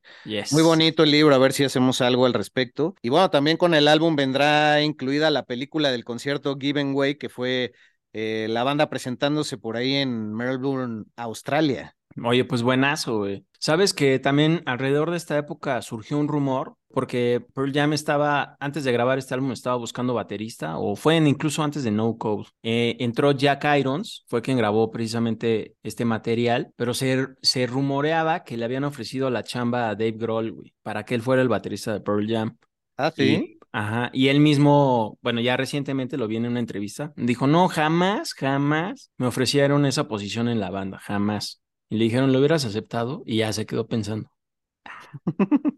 Muy 0.51 0.63
bonito 0.63 1.03
el 1.03 1.11
libro, 1.11 1.35
a 1.35 1.39
ver 1.39 1.53
si 1.53 1.65
hacemos 1.65 2.01
algo 2.01 2.27
al 2.27 2.35
respecto. 2.35 2.95
Y 3.01 3.09
bueno, 3.09 3.31
también 3.31 3.57
con 3.57 3.75
el 3.75 3.89
álbum 3.89 4.17
vendrá 4.17 4.83
incluida 4.83 5.31
la 5.31 5.45
película 5.45 5.91
del 5.91 6.05
concierto 6.05 6.57
Given 6.59 6.95
Way, 6.95 7.15
que 7.15 7.29
fue 7.29 7.73
eh, 8.13 8.49
la 8.51 8.65
banda 8.65 8.91
presentándose 8.91 9.57
por 9.57 9.77
ahí 9.77 9.95
en 9.95 10.35
Melbourne, 10.35 11.05
Australia. 11.17 11.97
Oye, 12.23 12.45
pues 12.45 12.63
buenazo, 12.63 13.19
güey. 13.19 13.45
Sabes 13.59 13.95
que 13.95 14.19
también 14.19 14.63
alrededor 14.67 15.11
de 15.11 15.17
esta 15.17 15.37
época 15.39 15.81
surgió 15.83 16.19
un 16.19 16.29
rumor, 16.29 16.75
porque 16.89 17.45
Pearl 17.55 17.73
Jam 17.73 17.93
estaba, 17.93 18.57
antes 18.61 18.85
de 18.85 18.93
grabar 18.93 19.19
este 19.19 19.35
álbum, 19.35 19.53
estaba 19.53 19.77
buscando 19.77 20.15
baterista, 20.15 20.79
o 20.79 20.95
fue 20.95 21.17
incluso 21.17 21.63
antes 21.63 21.83
de 21.83 21.91
No 21.91 22.17
Code. 22.17 22.47
Eh, 22.63 22.97
entró 23.01 23.33
Jack 23.33 23.65
Irons, 23.79 24.25
fue 24.29 24.43
quien 24.43 24.59
grabó 24.59 24.91
precisamente 24.91 25.75
este 25.83 26.05
material, 26.05 26.71
pero 26.77 26.95
se, 26.95 27.27
se 27.43 27.67
rumoreaba 27.67 28.45
que 28.45 28.57
le 28.57 28.65
habían 28.65 28.85
ofrecido 28.85 29.29
la 29.31 29.43
chamba 29.43 29.89
a 29.89 29.95
Dave 29.95 30.13
Grohl, 30.13 30.53
güey, 30.53 30.75
para 30.83 31.05
que 31.05 31.15
él 31.15 31.23
fuera 31.23 31.43
el 31.43 31.49
baterista 31.49 31.93
de 31.93 32.01
Pearl 32.01 32.29
Jam. 32.29 32.59
Ah, 32.97 33.11
sí. 33.11 33.59
Ajá, 33.73 34.11
y 34.13 34.29
él 34.29 34.39
mismo, 34.39 35.19
bueno, 35.21 35.41
ya 35.41 35.57
recientemente 35.57 36.17
lo 36.17 36.29
vi 36.29 36.37
en 36.37 36.47
una 36.47 36.61
entrevista, 36.61 37.13
dijo, 37.17 37.49
no, 37.49 37.67
jamás, 37.67 38.33
jamás 38.33 39.11
me 39.17 39.27
ofrecieron 39.27 39.85
esa 39.85 40.07
posición 40.07 40.49
en 40.49 40.61
la 40.61 40.71
banda, 40.71 41.01
jamás. 41.01 41.64
Y 41.95 41.97
le 41.97 42.05
dijeron, 42.07 42.33
¿lo 42.33 42.41
hubieras 42.41 42.65
aceptado? 42.65 43.23
Y 43.25 43.37
ya 43.37 43.53
se 43.53 43.67
quedó 43.67 43.87
pensando. 43.87 44.29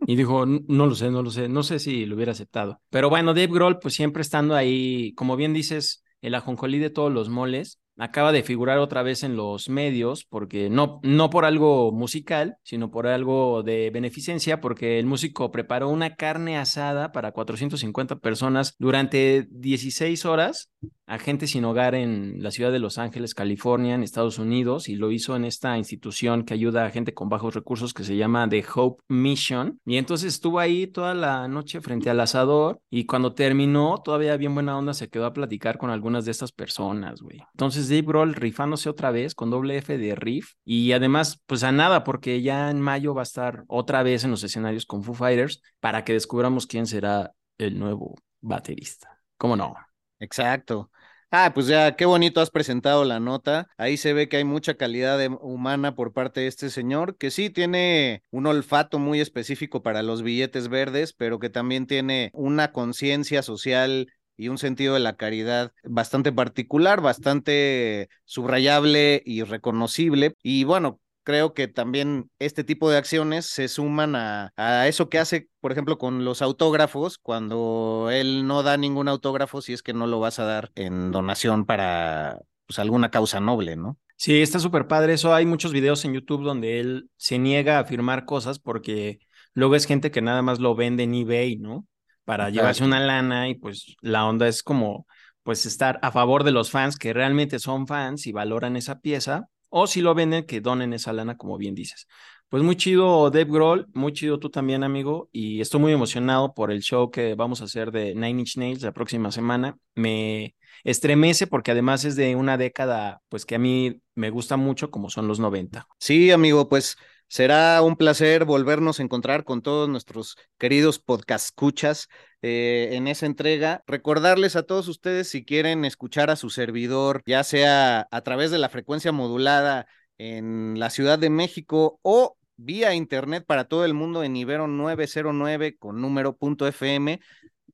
Y 0.07 0.17
dijo, 0.17 0.47
no 0.47 0.87
lo 0.87 0.95
sé, 0.95 1.11
no 1.11 1.23
lo 1.23 1.31
sé, 1.31 1.47
no 1.47 1.63
sé 1.63 1.79
si 1.79 2.07
lo 2.07 2.15
hubiera 2.15 2.33
aceptado. 2.33 2.81
Pero 2.89 3.11
bueno, 3.11 3.35
Dave 3.35 3.49
Grohl, 3.49 3.79
pues 3.81 3.93
siempre 3.93 4.23
estando 4.23 4.55
ahí, 4.55 5.13
como 5.13 5.37
bien 5.37 5.53
dices, 5.53 6.05
el 6.23 6.35
ajonjolí 6.35 6.79
de 6.79 6.89
todos 6.89 7.13
los 7.13 7.29
moles, 7.29 7.81
acaba 7.99 8.33
de 8.33 8.43
figurar 8.43 8.79
otra 8.79 9.03
vez 9.03 9.23
en 9.23 9.37
los 9.37 9.69
medios, 9.69 10.25
porque 10.25 10.71
no, 10.71 11.01
no 11.03 11.31
por 11.31 11.45
algo 11.45 11.93
musical, 11.93 12.57
sino 12.63 12.91
por 12.91 13.07
algo 13.07 13.63
de 13.63 13.91
beneficencia, 13.91 14.61
porque 14.61 14.99
el 14.99 15.07
músico 15.07 15.51
preparó 15.51 15.89
una 15.89 16.17
carne 16.17 16.59
asada 16.59 17.13
para 17.13 17.33
450 17.33 18.17
personas 18.17 18.75
durante 18.79 19.47
16 19.51 20.25
horas 20.25 20.71
a 21.07 21.19
gente 21.19 21.47
sin 21.47 21.65
hogar 21.65 21.95
en 21.95 22.43
la 22.43 22.51
ciudad 22.51 22.73
de 22.73 22.81
Los 22.81 22.99
Ángeles, 22.99 23.35
California, 23.35 23.95
en 23.95 24.03
Estados 24.03 24.39
Unidos, 24.39 24.89
y 24.89 24.97
lo 24.97 25.13
hizo 25.13 25.37
en 25.37 25.45
esta 25.45 25.79
institución 25.79 26.45
que 26.45 26.55
ayuda 26.55 26.85
a 26.85 26.91
gente 26.91 27.15
con 27.15 27.29
bajos 27.29 27.55
recursos 27.55 27.95
que 27.95 28.03
se 28.03 28.17
llama 28.17 28.49
The 28.49 28.65
Hope 28.75 29.03
Mission. 29.09 29.81
Y 29.87 29.99
entonces 29.99 30.35
estuvo 30.35 30.59
ahí 30.59 30.89
toda 30.89 31.15
la 31.15 31.47
noche 31.47 31.81
frente 31.81 32.11
al 32.11 32.19
asador, 32.19 32.81
y 32.91 33.07
cuando 33.07 33.35
terminó, 33.35 33.99
todavía 34.05 34.37
bien 34.37 34.55
buena 34.55 34.77
onda, 34.77 34.95
se 34.95 35.09
quedó 35.09 35.27
a 35.27 35.33
platicar 35.33 35.79
con 35.79 35.91
algunas 35.91 36.25
de 36.25 36.33
estas 36.33 36.51
personas, 36.51 37.21
güey. 37.21 37.39
Entonces 37.53 37.86
Dave 37.88 38.03
Grohl 38.03 38.35
rifándose 38.35 38.88
otra 38.88 39.11
vez 39.11 39.35
con 39.35 39.51
doble 39.51 39.79
F 39.79 39.96
de 39.99 40.14
riff, 40.14 40.53
y 40.64 40.92
además, 40.92 41.42
pues 41.46 41.62
a 41.62 41.72
nada, 41.72 42.05
porque 42.05 42.42
ya 42.42 42.70
en 42.70 42.81
mayo 42.81 43.14
va 43.14 43.22
a 43.22 43.25
estar 43.25 43.64
otra 43.68 44.03
vez 44.03 44.25
en 44.25 44.31
los 44.31 44.42
escenarios 44.42 44.87
con 44.87 45.03
Foo 45.03 45.14
Fighters 45.14 45.62
para 45.81 46.05
que 46.05 46.12
descubramos 46.12 46.66
quién 46.66 46.87
será 46.87 47.33
el 47.59 47.79
nuevo 47.79 48.14
baterista. 48.40 49.20
¿Cómo 49.37 49.57
no? 49.57 49.75
Exacto. 50.18 50.90
Ah, 51.31 51.53
pues 51.53 51.66
ya, 51.66 51.96
qué 51.96 52.07
bonito 52.07 52.40
has 52.40 52.51
presentado 52.51 53.05
la 53.05 53.18
nota. 53.18 53.68
Ahí 53.77 53.96
se 53.96 54.12
ve 54.12 54.29
que 54.29 54.37
hay 54.37 54.44
mucha 54.44 54.75
calidad 54.75 55.18
humana 55.40 55.94
por 55.96 56.12
parte 56.12 56.40
de 56.40 56.46
este 56.46 56.70
señor, 56.70 57.16
que 57.16 57.31
sí 57.33 57.51
tiene 57.51 58.22
un 58.31 58.46
olfato 58.46 58.99
muy 59.01 59.20
específico 59.20 59.83
para 59.83 60.03
los 60.03 60.22
billetes 60.22 60.68
verdes, 60.68 61.12
pero 61.12 61.40
que 61.40 61.51
también 61.51 61.87
tiene 61.87 62.31
una 62.33 62.70
conciencia 62.72 63.42
social 63.42 64.07
y 64.37 64.49
un 64.49 64.59
sentido 64.59 64.94
de 64.94 65.01
la 65.01 65.16
caridad 65.16 65.72
bastante 65.85 66.33
particular, 66.33 67.01
bastante 67.01 68.09
subrayable 68.25 69.22
y 69.25 69.42
reconocible. 69.42 70.35
Y 70.42 70.64
bueno, 70.64 71.01
creo 71.27 71.55
que 71.55 71.66
también 71.66 72.31
este 72.38 72.62
tipo 72.62 72.88
de 72.88 72.99
acciones 72.99 73.46
se 73.46 73.66
suman 73.66 74.14
a, 74.14 74.53
eso 74.87 75.09
que 75.09 75.18
hace, 75.18 75.49
por 75.61 75.72
ejemplo, 75.72 75.99
con 75.99 76.25
los 76.25 76.40
autógrafos, 76.40 77.18
cuando 77.18 78.11
él 78.12 78.46
no 78.46 78.62
da 78.62 78.77
ningún 78.77 79.09
autógrafo 79.09 79.61
si 79.61 79.72
es 79.72 79.83
que 79.83 79.92
no 79.92 80.07
lo 80.07 80.20
vas 80.20 80.38
a 80.38 80.44
dar 80.44 80.70
en 80.77 81.11
donación 81.11 81.66
para 81.66 82.38
pues, 82.66 82.79
alguna 82.79 83.11
causa 83.11 83.40
noble, 83.40 83.75
¿no? 83.75 83.99
Sí, 84.16 84.40
está 84.40 84.61
súper 84.61 84.87
padre 84.87 85.14
eso. 85.14 85.35
Hay 85.35 85.46
muchos 85.46 85.72
videos 85.72 86.05
en 86.05 86.14
YouTube 86.14 86.44
donde 86.44 86.79
él 86.79 87.11
se 87.16 87.38
niega 87.38 87.81
a 87.81 87.85
firmar 87.85 88.25
cosas 88.25 88.61
porque 88.61 89.18
luego 89.53 89.75
es 89.75 89.85
gente 89.85 90.12
que 90.12 90.22
nada 90.22 90.42
más 90.42 90.61
lo 90.61 90.77
vende 90.77 91.03
en 91.03 91.14
eBay, 91.14 91.57
¿no? 91.57 91.87
Para 92.27 92.51
llevarse 92.51 92.85
una 92.85 93.01
lana 93.01 93.49
y 93.49 93.55
pues 93.55 93.97
la 94.03 94.27
onda 94.27 94.49
es 94.49 94.62
como 94.62 95.07
pues 95.45 95.65
estar 95.65 95.99
a 96.03 96.11
favor 96.11 96.43
de 96.43 96.51
los 96.51 96.71
fans 96.71 96.99
que 96.99 97.12
realmente 97.12 97.61
son 97.61 97.87
fans 97.87 98.27
y 98.27 98.33
valoran 98.33 98.77
esa 98.77 99.01
pieza 99.01 99.49
o 99.71 99.87
si 99.87 100.03
lo 100.03 100.15
venden 100.15 100.45
que 100.45 100.61
donen 100.61 100.93
esa 100.93 101.12
lana 101.12 101.37
como 101.37 101.57
bien 101.57 101.75
dices. 101.77 102.09
Pues 102.49 102.62
muy 102.62 102.77
chido 102.77 103.31
Dave 103.31 103.51
Grohl, 103.51 103.87
muy 103.95 104.12
chido 104.12 104.39
tú 104.39 104.51
también 104.51 104.83
amigo 104.83 105.29
y 105.33 105.61
estoy 105.61 105.81
muy 105.81 105.93
emocionado 105.93 106.53
por 106.53 106.73
el 106.73 106.81
show 106.81 107.11
que 107.11 107.37
vamos 107.37 107.61
a 107.61 107.65
hacer 107.65 107.93
de 107.93 108.15
Nine 108.15 108.41
Inch 108.41 108.57
Nails 108.57 108.83
la 108.83 108.93
próxima 108.93 109.31
semana. 109.31 109.77
Me 109.95 110.57
estremece 110.83 111.47
porque 111.47 111.71
además 111.71 112.05
es 112.05 112.17
de 112.17 112.35
una 112.35 112.59
década 112.59 113.23
pues 113.29 113.47
que 113.47 113.55
a 113.55 113.59
mí 113.61 114.01
me 114.17 114.31
gusta 114.31 114.57
mucho 114.57 114.91
como 114.91 115.11
son 115.11 115.29
los 115.29 115.39
90. 115.39 115.87
Sí, 116.01 116.33
amigo, 116.33 116.69
pues 116.69 116.97
será 117.29 117.83
un 117.83 117.97
placer 117.97 118.45
volvernos 118.45 119.01
a 119.01 119.03
encontrar 119.03 119.45
con 119.45 119.62
todos 119.62 119.89
nuestros 119.89 120.37
queridos 120.59 120.99
podcast 120.99 121.47
escuchas 121.47 122.09
eh, 122.43 122.91
en 122.93 123.09
esa 123.09 123.27
entrega. 123.27 123.83
Recordarles 123.87 124.57
a 124.57 124.62
todos 124.62 124.89
ustedes 124.89 125.29
si 125.29 125.45
quieren 125.45 125.85
escuchar 125.85 126.31
a 126.31 126.37
su 126.37 126.51
servidor, 126.51 127.23
ya 127.27 127.45
sea 127.45 128.07
a 128.11 128.21
través 128.23 128.51
de 128.51 128.59
la 128.59 128.69
frecuencia 128.69 129.12
modulada 129.12 129.87
en 130.19 130.79
la 130.79 130.91
Ciudad 130.91 131.19
de 131.19 131.31
México 131.31 131.99
o 132.03 132.37
vía 132.57 132.95
internet 132.95 133.45
para 133.47 133.65
todo 133.65 133.85
el 133.85 133.95
mundo 133.95 134.23
en 134.23 134.37
Ibero 134.37 134.67
909 134.67 135.77
con 135.77 136.01
número 136.01 136.37
punto 136.37 136.67
FM. 136.67 137.21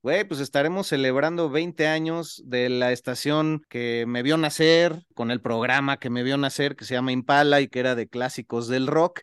Güey, 0.03 0.25
pues 0.25 0.41
estaremos 0.41 0.87
celebrando 0.87 1.49
20 1.49 1.87
años 1.87 2.41
de 2.45 2.67
la 2.67 2.91
estación 2.91 3.61
que 3.69 4.03
me 4.05 4.21
vio 4.21 4.35
nacer, 4.35 5.01
con 5.15 5.31
el 5.31 5.39
programa 5.39 5.97
que 5.97 6.09
me 6.09 6.23
vio 6.23 6.35
nacer, 6.37 6.75
que 6.75 6.83
se 6.83 6.93
llama 6.93 7.13
Impala 7.13 7.61
y 7.61 7.69
que 7.69 7.79
era 7.79 7.95
de 7.95 8.09
clásicos 8.09 8.67
del 8.67 8.87
rock. 8.87 9.21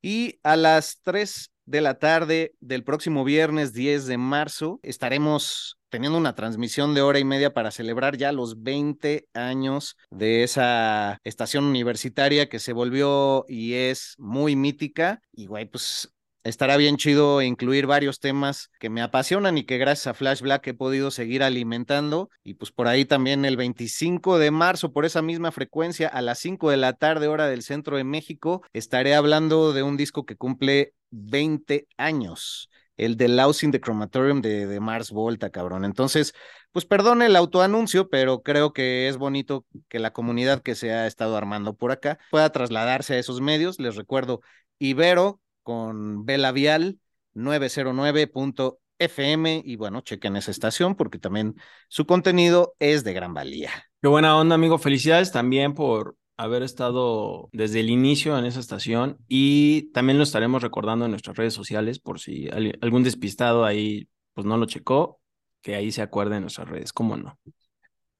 Y 0.00 0.38
a 0.44 0.54
las 0.54 1.00
3 1.02 1.50
de 1.64 1.80
la 1.80 1.98
tarde 1.98 2.54
del 2.60 2.84
próximo 2.84 3.24
viernes 3.24 3.72
10 3.72 4.06
de 4.06 4.18
marzo 4.18 4.78
estaremos 4.84 5.78
teniendo 5.88 6.16
una 6.16 6.36
transmisión 6.36 6.94
de 6.94 7.02
hora 7.02 7.18
y 7.18 7.24
media 7.24 7.52
para 7.52 7.72
celebrar 7.72 8.16
ya 8.16 8.30
los 8.30 8.62
20 8.62 9.26
años 9.34 9.96
de 10.10 10.44
esa 10.44 11.18
estación 11.24 11.64
universitaria 11.64 12.48
que 12.48 12.60
se 12.60 12.72
volvió 12.72 13.44
y 13.48 13.74
es 13.74 14.14
muy 14.16 14.54
mítica. 14.54 15.20
Y 15.32 15.46
güey, 15.46 15.66
pues 15.66 16.08
estará 16.44 16.76
bien 16.76 16.96
chido 16.96 17.42
incluir 17.42 17.86
varios 17.86 18.20
temas 18.20 18.70
que 18.78 18.90
me 18.90 19.02
apasionan 19.02 19.58
y 19.58 19.64
que 19.64 19.78
gracias 19.78 20.06
a 20.08 20.14
Flash 20.14 20.40
Black 20.40 20.66
he 20.68 20.74
podido 20.74 21.10
seguir 21.10 21.42
alimentando. 21.42 22.30
Y 22.42 22.54
pues 22.54 22.72
por 22.72 22.88
ahí 22.88 23.04
también 23.04 23.44
el 23.44 23.56
25 23.56 24.38
de 24.38 24.50
marzo, 24.50 24.92
por 24.92 25.04
esa 25.04 25.22
misma 25.22 25.52
frecuencia, 25.52 26.08
a 26.08 26.22
las 26.22 26.38
5 26.38 26.70
de 26.70 26.76
la 26.76 26.94
tarde, 26.94 27.28
hora 27.28 27.46
del 27.46 27.62
centro 27.62 27.96
de 27.96 28.04
México, 28.04 28.62
estaré 28.72 29.14
hablando 29.14 29.72
de 29.72 29.82
un 29.82 29.96
disco 29.96 30.24
que 30.24 30.36
cumple 30.36 30.94
20 31.10 31.86
años 31.96 32.68
el 32.96 33.16
de 33.16 33.28
Louse 33.28 33.64
in 33.64 33.72
the 33.72 33.80
Chromatorium 33.80 34.42
de, 34.42 34.66
de, 34.66 34.78
Mars 34.78 35.10
Volta, 35.10 35.48
cabrón. 35.48 35.86
Entonces, 35.86 36.34
pues 36.70 36.84
perdone 36.84 37.26
el 37.26 37.36
autoanuncio, 37.36 38.10
pero 38.10 38.42
creo 38.42 38.74
que 38.74 39.08
es 39.08 39.16
bonito 39.16 39.64
que 39.88 39.98
la 39.98 40.12
comunidad 40.12 40.62
que 40.62 40.74
se 40.74 40.92
ha 40.92 41.06
estado 41.06 41.34
armando 41.36 41.74
por 41.74 41.92
acá 41.92 42.18
pueda 42.30 42.52
trasladarse 42.52 43.14
a 43.14 43.18
esos 43.18 43.40
medios. 43.40 43.80
Les 43.80 43.96
recuerdo, 43.96 44.42
Ibero 44.78 45.40
con 45.70 46.24
Vela 46.24 46.50
Vial 46.50 46.98
909.fm 47.34 49.62
y 49.64 49.76
bueno, 49.76 50.00
chequen 50.00 50.34
esa 50.34 50.50
estación 50.50 50.96
porque 50.96 51.20
también 51.20 51.54
su 51.86 52.06
contenido 52.06 52.74
es 52.80 53.04
de 53.04 53.12
gran 53.12 53.34
valía. 53.34 53.70
Qué 54.02 54.08
buena 54.08 54.36
onda, 54.36 54.56
amigo. 54.56 54.78
Felicidades 54.78 55.30
también 55.30 55.74
por 55.74 56.16
haber 56.36 56.64
estado 56.64 57.50
desde 57.52 57.78
el 57.78 57.88
inicio 57.88 58.36
en 58.36 58.46
esa 58.46 58.58
estación 58.58 59.18
y 59.28 59.92
también 59.92 60.18
lo 60.18 60.24
estaremos 60.24 60.60
recordando 60.60 61.04
en 61.04 61.12
nuestras 61.12 61.36
redes 61.36 61.54
sociales 61.54 62.00
por 62.00 62.18
si 62.18 62.48
algún 62.80 63.04
despistado 63.04 63.64
ahí 63.64 64.08
pues 64.34 64.44
no 64.44 64.56
lo 64.56 64.66
checó, 64.66 65.20
que 65.62 65.76
ahí 65.76 65.92
se 65.92 66.02
acuerde 66.02 66.34
en 66.34 66.42
nuestras 66.42 66.68
redes, 66.68 66.92
¿cómo 66.92 67.16
no? 67.16 67.38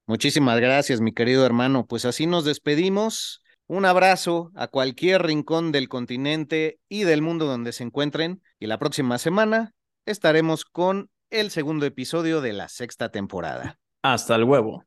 Muchísimas 0.06 0.60
gracias, 0.60 1.00
mi 1.00 1.12
querido 1.12 1.44
hermano. 1.44 1.84
Pues 1.84 2.04
así 2.04 2.26
nos 2.26 2.44
despedimos. 2.44 3.42
Un 3.72 3.84
abrazo 3.84 4.50
a 4.56 4.66
cualquier 4.66 5.22
rincón 5.22 5.70
del 5.70 5.88
continente 5.88 6.80
y 6.88 7.04
del 7.04 7.22
mundo 7.22 7.46
donde 7.46 7.70
se 7.70 7.84
encuentren 7.84 8.42
y 8.58 8.66
la 8.66 8.80
próxima 8.80 9.16
semana 9.16 9.74
estaremos 10.06 10.64
con 10.64 11.08
el 11.30 11.52
segundo 11.52 11.86
episodio 11.86 12.40
de 12.40 12.52
la 12.52 12.68
sexta 12.68 13.10
temporada. 13.10 13.78
Hasta 14.02 14.34
el 14.34 14.42
huevo. 14.42 14.82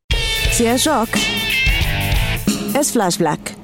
Si 0.52 0.66
es 0.66 0.84
rock, 0.84 1.08
es 2.76 2.92
Flash 2.92 3.20
Black. 3.20 3.63